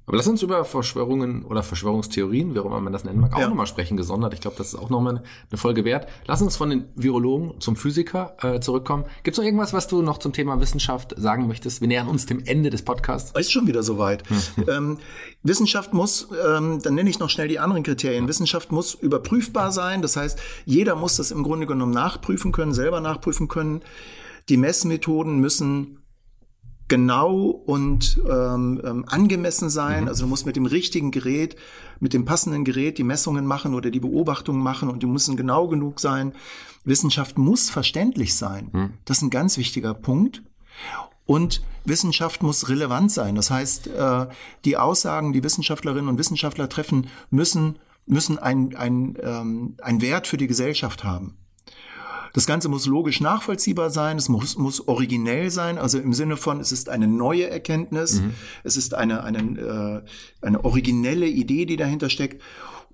Aber 0.08 0.16
lass 0.16 0.26
uns 0.26 0.42
über 0.42 0.64
Verschwörungen 0.64 1.44
oder 1.44 1.62
Verschwörungstheorien, 1.62 2.54
wie 2.54 2.60
auch 2.60 2.64
immer 2.64 2.80
man 2.80 2.94
das 2.94 3.04
nennen 3.04 3.20
mag, 3.20 3.34
auch 3.34 3.40
ja. 3.40 3.48
nochmal 3.48 3.66
sprechen 3.66 3.98
gesondert. 3.98 4.32
Ich 4.32 4.40
glaube, 4.40 4.56
das 4.56 4.68
ist 4.68 4.74
auch 4.74 4.88
nochmal 4.88 5.22
eine 5.50 5.58
Folge 5.58 5.84
wert. 5.84 6.08
Lass 6.26 6.40
uns 6.40 6.56
von 6.56 6.70
den 6.70 6.86
Virologen 6.94 7.60
zum 7.60 7.76
Physiker 7.76 8.34
äh, 8.40 8.58
zurückkommen. 8.58 9.04
Gibt 9.22 9.34
es 9.34 9.38
noch 9.38 9.44
irgendwas, 9.44 9.74
was 9.74 9.86
du 9.86 10.00
noch 10.00 10.16
zum 10.16 10.32
Thema 10.32 10.62
Wissenschaft 10.62 11.14
sagen 11.18 11.46
möchtest? 11.46 11.82
Wir 11.82 11.88
nähern 11.88 12.08
uns 12.08 12.24
dem 12.24 12.42
Ende 12.46 12.70
des 12.70 12.80
Podcasts. 12.80 13.38
Ist 13.38 13.52
schon 13.52 13.66
wieder 13.66 13.82
soweit. 13.82 14.22
Hm. 14.30 14.64
ähm, 14.68 14.98
Wissenschaft 15.42 15.92
muss, 15.92 16.28
ähm, 16.42 16.80
dann 16.80 16.94
nenne 16.94 17.10
ich 17.10 17.18
noch 17.18 17.28
schnell 17.28 17.48
die 17.48 17.58
anderen 17.58 17.82
Kriterien. 17.82 18.28
Wissenschaft 18.28 18.72
muss 18.72 18.94
überprüfbar 18.94 19.72
sein. 19.72 20.00
Das 20.00 20.16
heißt, 20.16 20.38
jeder 20.64 20.96
muss 20.96 21.16
das 21.16 21.32
im 21.32 21.42
Grunde 21.42 21.66
genommen 21.66 21.92
nachprüfen 21.92 22.50
können, 22.50 22.72
selber 22.72 23.02
nachprüfen 23.02 23.48
können. 23.48 23.82
Die 24.48 24.56
Messmethoden 24.56 25.38
müssen 25.38 25.97
genau 26.88 27.36
und 27.38 28.20
ähm, 28.28 28.80
ähm, 28.84 29.04
angemessen 29.06 29.70
sein. 29.70 30.02
Mhm. 30.02 30.08
Also 30.08 30.24
du 30.24 30.28
musst 30.28 30.46
mit 30.46 30.56
dem 30.56 30.66
richtigen 30.66 31.10
Gerät, 31.10 31.56
mit 32.00 32.14
dem 32.14 32.24
passenden 32.24 32.64
Gerät 32.64 32.98
die 32.98 33.04
Messungen 33.04 33.46
machen 33.46 33.74
oder 33.74 33.90
die 33.90 34.00
Beobachtungen 34.00 34.62
machen 34.62 34.88
und 34.88 35.02
die 35.02 35.06
müssen 35.06 35.36
genau 35.36 35.68
genug 35.68 36.00
sein. 36.00 36.32
Wissenschaft 36.84 37.38
muss 37.38 37.70
verständlich 37.70 38.34
sein. 38.34 38.70
Mhm. 38.72 38.92
Das 39.04 39.18
ist 39.18 39.22
ein 39.22 39.30
ganz 39.30 39.58
wichtiger 39.58 39.94
Punkt. 39.94 40.42
Und 41.26 41.62
Wissenschaft 41.84 42.42
muss 42.42 42.70
relevant 42.70 43.12
sein. 43.12 43.34
Das 43.34 43.50
heißt, 43.50 43.88
äh, 43.88 44.26
die 44.64 44.78
Aussagen, 44.78 45.34
die 45.34 45.44
Wissenschaftlerinnen 45.44 46.08
und 46.08 46.18
Wissenschaftler 46.18 46.70
treffen, 46.70 47.08
müssen, 47.30 47.78
müssen 48.06 48.38
ein, 48.38 48.74
ein, 48.74 49.18
ähm, 49.22 49.76
ein 49.82 50.00
Wert 50.00 50.26
für 50.26 50.38
die 50.38 50.46
Gesellschaft 50.46 51.04
haben. 51.04 51.36
Das 52.38 52.46
Ganze 52.46 52.68
muss 52.68 52.86
logisch 52.86 53.20
nachvollziehbar 53.20 53.90
sein, 53.90 54.16
es 54.16 54.28
muss, 54.28 54.56
muss 54.56 54.86
originell 54.86 55.50
sein, 55.50 55.76
also 55.76 55.98
im 55.98 56.14
Sinne 56.14 56.36
von, 56.36 56.60
es 56.60 56.70
ist 56.70 56.88
eine 56.88 57.08
neue 57.08 57.50
Erkenntnis, 57.50 58.20
mhm. 58.20 58.32
es 58.62 58.76
ist 58.76 58.94
eine, 58.94 59.24
eine, 59.24 60.04
äh, 60.40 60.46
eine 60.46 60.64
originelle 60.64 61.26
Idee, 61.26 61.66
die 61.66 61.76
dahinter 61.76 62.08
steckt 62.08 62.40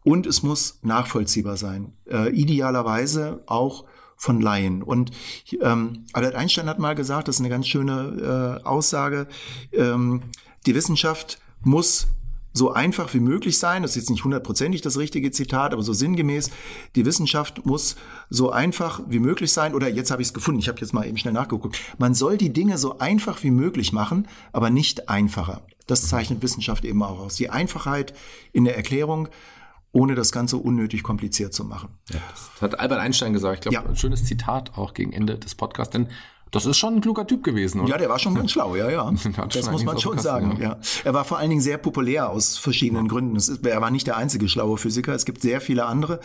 und 0.03 0.25
es 0.27 0.43
muss 0.43 0.79
nachvollziehbar 0.81 1.59
sein. 1.59 1.93
Äh, 2.11 2.31
idealerweise 2.31 3.43
auch 3.45 3.85
von 4.17 4.41
Laien. 4.41 4.83
Und 4.83 5.11
ähm, 5.61 6.07
Albert 6.15 6.37
Einstein 6.37 6.67
hat 6.67 6.79
mal 6.79 6.95
gesagt, 6.95 7.29
das 7.29 7.37
ist 7.37 7.41
eine 7.41 7.51
ganz 7.51 7.69
schöne 7.69 8.61
äh, 8.63 8.67
Aussage, 8.67 9.29
ähm, 9.73 10.23
die 10.65 10.75
Wissenschaft 10.75 11.39
muss 11.63 12.07
so 12.55 12.73
einfach 12.73 13.13
wie 13.13 13.21
möglich 13.21 13.59
sein. 13.59 13.83
Das 13.83 13.91
ist 13.91 13.97
jetzt 13.97 14.11
nicht 14.11 14.25
hundertprozentig 14.25 14.81
das 14.81 14.97
richtige 14.97 15.31
Zitat, 15.33 15.75
aber 15.75 15.83
so 15.83 15.93
sinngemäß, 15.93 16.51
die 16.95 17.05
Wissenschaft 17.05 17.67
muss 17.67 17.97
so 18.31 18.51
einfach 18.51 19.03
wie 19.09 19.19
möglich 19.19 19.53
sein. 19.53 19.75
Oder 19.75 19.89
jetzt 19.89 20.11
habe 20.11 20.23
ich 20.23 20.29
es 20.29 20.35
gefunden, 20.35 20.61
ich 20.61 20.69
habe 20.69 20.81
jetzt 20.81 20.95
mal 20.95 21.07
eben 21.07 21.19
schnell 21.19 21.35
nachgeguckt. 21.35 21.79
Man 21.99 22.15
soll 22.15 22.39
die 22.39 22.53
Dinge 22.53 22.79
so 22.79 22.99
einfach 22.99 23.43
wie 23.43 23.51
möglich 23.51 23.93
machen, 23.93 24.29
aber 24.53 24.71
nicht 24.71 25.09
einfacher. 25.09 25.63
Das 25.87 26.09
zeichnet 26.09 26.43
Wissenschaft 26.43 26.85
eben 26.85 27.03
auch 27.03 27.19
aus. 27.19 27.35
Die 27.35 27.51
Einfachheit 27.51 28.15
in 28.53 28.65
der 28.65 28.77
Erklärung, 28.77 29.29
ohne 29.93 30.15
das 30.15 30.33
Ganze 30.33 30.57
unnötig 30.57 31.03
kompliziert 31.03 31.53
zu 31.53 31.65
machen. 31.65 31.91
Ja, 32.11 32.21
das 32.31 32.63
hat 32.63 32.81
Albert 32.81 33.01
Einstein 33.01 33.33
gesagt. 33.33 33.57
Ich 33.57 33.61
glaube, 33.63 33.75
ja. 33.75 33.85
ein 33.85 33.97
schönes 33.97 34.25
Zitat 34.25 34.79
auch 34.79 34.95
gegen 34.95 35.13
Ende 35.13 35.39
des 35.39 35.55
Podcasts. 35.57 35.93
Denn 35.93 36.09
Das 36.55 36.67
ist 36.67 36.77
schon 36.77 36.95
ein 36.95 37.01
kluger 37.01 37.27
Typ 37.27 37.43
gewesen, 37.43 37.81
oder? 37.81 37.91
Ja, 37.91 37.99
der 37.99 38.09
war 38.09 38.21
schon 38.21 38.37
ganz 38.37 38.53
schlau, 38.53 38.77
ja, 38.77 38.89
ja. 38.89 39.13
das 39.53 39.71
muss 39.73 39.85
man 39.85 39.99
schon 39.99 40.19
sagen, 40.19 40.57
ja. 40.63 40.79
Er 41.03 41.13
war 41.13 41.25
vor 41.25 41.39
allen 41.39 41.51
Dingen 41.51 41.61
sehr 41.61 41.79
populär 41.79 42.31
aus 42.31 42.57
verschiedenen. 42.59 43.09
Gründen. 43.09 43.35
Ist, 43.35 43.67
er 43.67 43.81
war 43.81 43.91
nicht 43.91 44.07
der 44.07 44.17
einzige 44.17 44.49
schlaue 44.49 44.77
Physiker. 44.77 45.13
Es 45.15 45.25
gibt 45.25 45.43
sehr 45.43 45.61
viele 45.61 45.85
andere. 45.85 46.21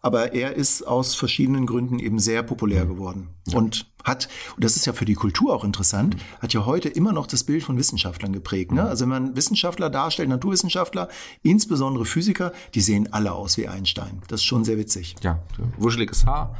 Aber 0.00 0.32
er 0.32 0.54
ist 0.54 0.86
aus 0.86 1.14
verschiedenen 1.14 1.66
Gründen 1.66 1.98
eben 1.98 2.18
sehr 2.18 2.42
populär 2.42 2.86
geworden. 2.86 3.28
Ja. 3.46 3.58
Und 3.58 3.86
hat, 4.04 4.28
und 4.54 4.64
das 4.64 4.76
ist 4.76 4.86
ja 4.86 4.92
für 4.92 5.04
die 5.04 5.14
Kultur 5.14 5.54
auch 5.54 5.64
interessant, 5.64 6.16
hat 6.40 6.52
ja 6.52 6.66
heute 6.66 6.88
immer 6.88 7.12
noch 7.12 7.26
das 7.26 7.44
Bild 7.44 7.62
von 7.62 7.78
Wissenschaftlern 7.78 8.32
geprägt. 8.32 8.72
Ne? 8.72 8.84
Also 8.84 9.02
wenn 9.02 9.08
man 9.08 9.36
Wissenschaftler 9.36 9.90
darstellt, 9.90 10.28
Naturwissenschaftler, 10.28 11.08
insbesondere 11.42 12.04
Physiker, 12.04 12.52
die 12.74 12.80
sehen 12.80 13.12
alle 13.12 13.32
aus 13.32 13.56
wie 13.56 13.68
Einstein. 13.68 14.22
Das 14.28 14.40
ist 14.40 14.44
schon 14.44 14.64
sehr 14.64 14.78
witzig. 14.78 15.16
Ja, 15.22 15.42
wuscheliges 15.78 16.26
Haar, 16.26 16.56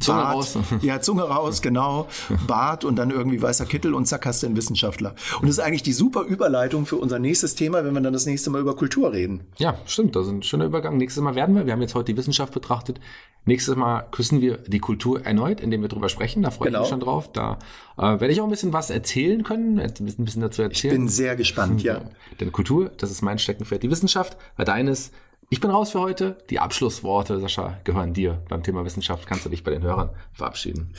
Zunge 0.00 0.22
Bart, 0.22 0.34
raus. 0.34 0.58
Ja, 0.82 1.00
Zunge 1.00 1.22
raus, 1.22 1.62
genau. 1.62 2.08
Bart 2.46 2.84
und 2.84 2.96
dann 2.96 3.10
irgendwie 3.10 3.40
weißer 3.40 3.66
Kittel 3.66 3.94
und 3.94 4.06
zack 4.06 4.26
hast 4.26 4.42
du 4.42 4.46
einen 4.46 4.56
Wissenschaftler. 4.56 5.14
Und 5.40 5.48
das 5.48 5.58
ist 5.58 5.64
eigentlich 5.64 5.82
die 5.82 5.92
super 5.92 6.22
Überleitung 6.22 6.86
für 6.86 6.96
unser 6.96 7.18
nächstes 7.18 7.54
Thema, 7.54 7.84
wenn 7.84 7.94
wir 7.94 8.00
dann 8.00 8.12
das 8.12 8.26
nächste 8.26 8.50
Mal 8.50 8.60
über 8.60 8.76
Kultur 8.76 9.12
reden. 9.12 9.42
Ja, 9.58 9.76
stimmt. 9.86 10.16
Das 10.16 10.26
ist 10.26 10.32
ein 10.32 10.42
schöner 10.42 10.64
Übergang. 10.66 10.96
Nächstes 10.96 11.22
Mal 11.22 11.34
werden 11.34 11.54
wir, 11.54 11.66
wir 11.66 11.72
haben 11.72 11.82
jetzt 11.82 11.94
heute 11.94 12.12
die 12.12 12.18
Wissenschaft 12.18 12.52
betrachtet. 12.52 13.00
Nächstes 13.48 13.76
Mal 13.76 14.02
küssen 14.10 14.40
wir 14.40 14.58
die 14.58 14.80
Kultur 14.80 15.24
erneut, 15.24 15.60
indem 15.60 15.82
wir 15.82 15.88
drüber 15.88 16.08
sprechen. 16.08 16.42
Da 16.42 16.50
freue 16.50 16.68
genau. 16.68 16.80
ich 16.80 16.85
mich 16.85 16.85
schon 16.88 17.00
drauf. 17.00 17.30
Da 17.32 17.58
äh, 17.96 18.02
werde 18.02 18.28
ich 18.28 18.40
auch 18.40 18.44
ein 18.44 18.50
bisschen 18.50 18.72
was 18.72 18.90
erzählen 18.90 19.42
können, 19.42 19.78
ein 19.78 19.94
bisschen 20.24 20.42
dazu 20.42 20.62
erzählen. 20.62 20.94
Ich 20.94 20.98
bin 21.00 21.08
sehr 21.08 21.36
gespannt, 21.36 21.82
ja. 21.82 22.00
Denn 22.40 22.52
Kultur, 22.52 22.90
das 22.96 23.10
ist 23.10 23.22
mein 23.22 23.38
Steckenpferd. 23.38 23.82
Die 23.82 23.90
Wissenschaft 23.90 24.36
war 24.56 24.64
deines. 24.64 25.12
Ich 25.48 25.60
bin 25.60 25.70
raus 25.70 25.90
für 25.90 26.00
heute. 26.00 26.38
Die 26.50 26.58
Abschlussworte, 26.58 27.38
Sascha, 27.38 27.78
gehören 27.84 28.12
dir. 28.12 28.42
Beim 28.48 28.64
Thema 28.64 28.84
Wissenschaft 28.84 29.28
kannst 29.28 29.44
du 29.44 29.48
dich 29.48 29.62
bei 29.62 29.70
den 29.70 29.82
Hörern 29.82 30.10
verabschieden. 30.32 30.92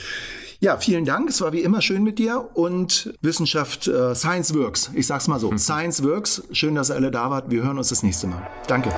Ja, 0.60 0.78
vielen 0.78 1.04
Dank. 1.04 1.30
Es 1.30 1.42
war 1.42 1.52
wie 1.52 1.60
immer 1.60 1.82
schön 1.82 2.02
mit 2.04 2.18
dir 2.18 2.50
und 2.54 3.14
Wissenschaft, 3.22 3.88
äh, 3.88 4.16
Science 4.16 4.56
Works. 4.56 4.92
Ich 4.96 5.06
sag's 5.06 5.28
mal 5.28 5.40
so. 5.40 5.56
Science 5.58 6.02
Works. 6.04 6.44
Schön, 6.52 6.76
dass 6.76 6.90
ihr 6.90 6.96
alle 6.96 7.12
da 7.12 7.30
wart. 7.30 7.52
Wir 7.52 7.64
hören 7.64 7.78
uns 7.78 7.90
das 7.90 8.04
nächste 8.04 8.28
Mal. 8.28 8.48
Danke. 8.68 8.90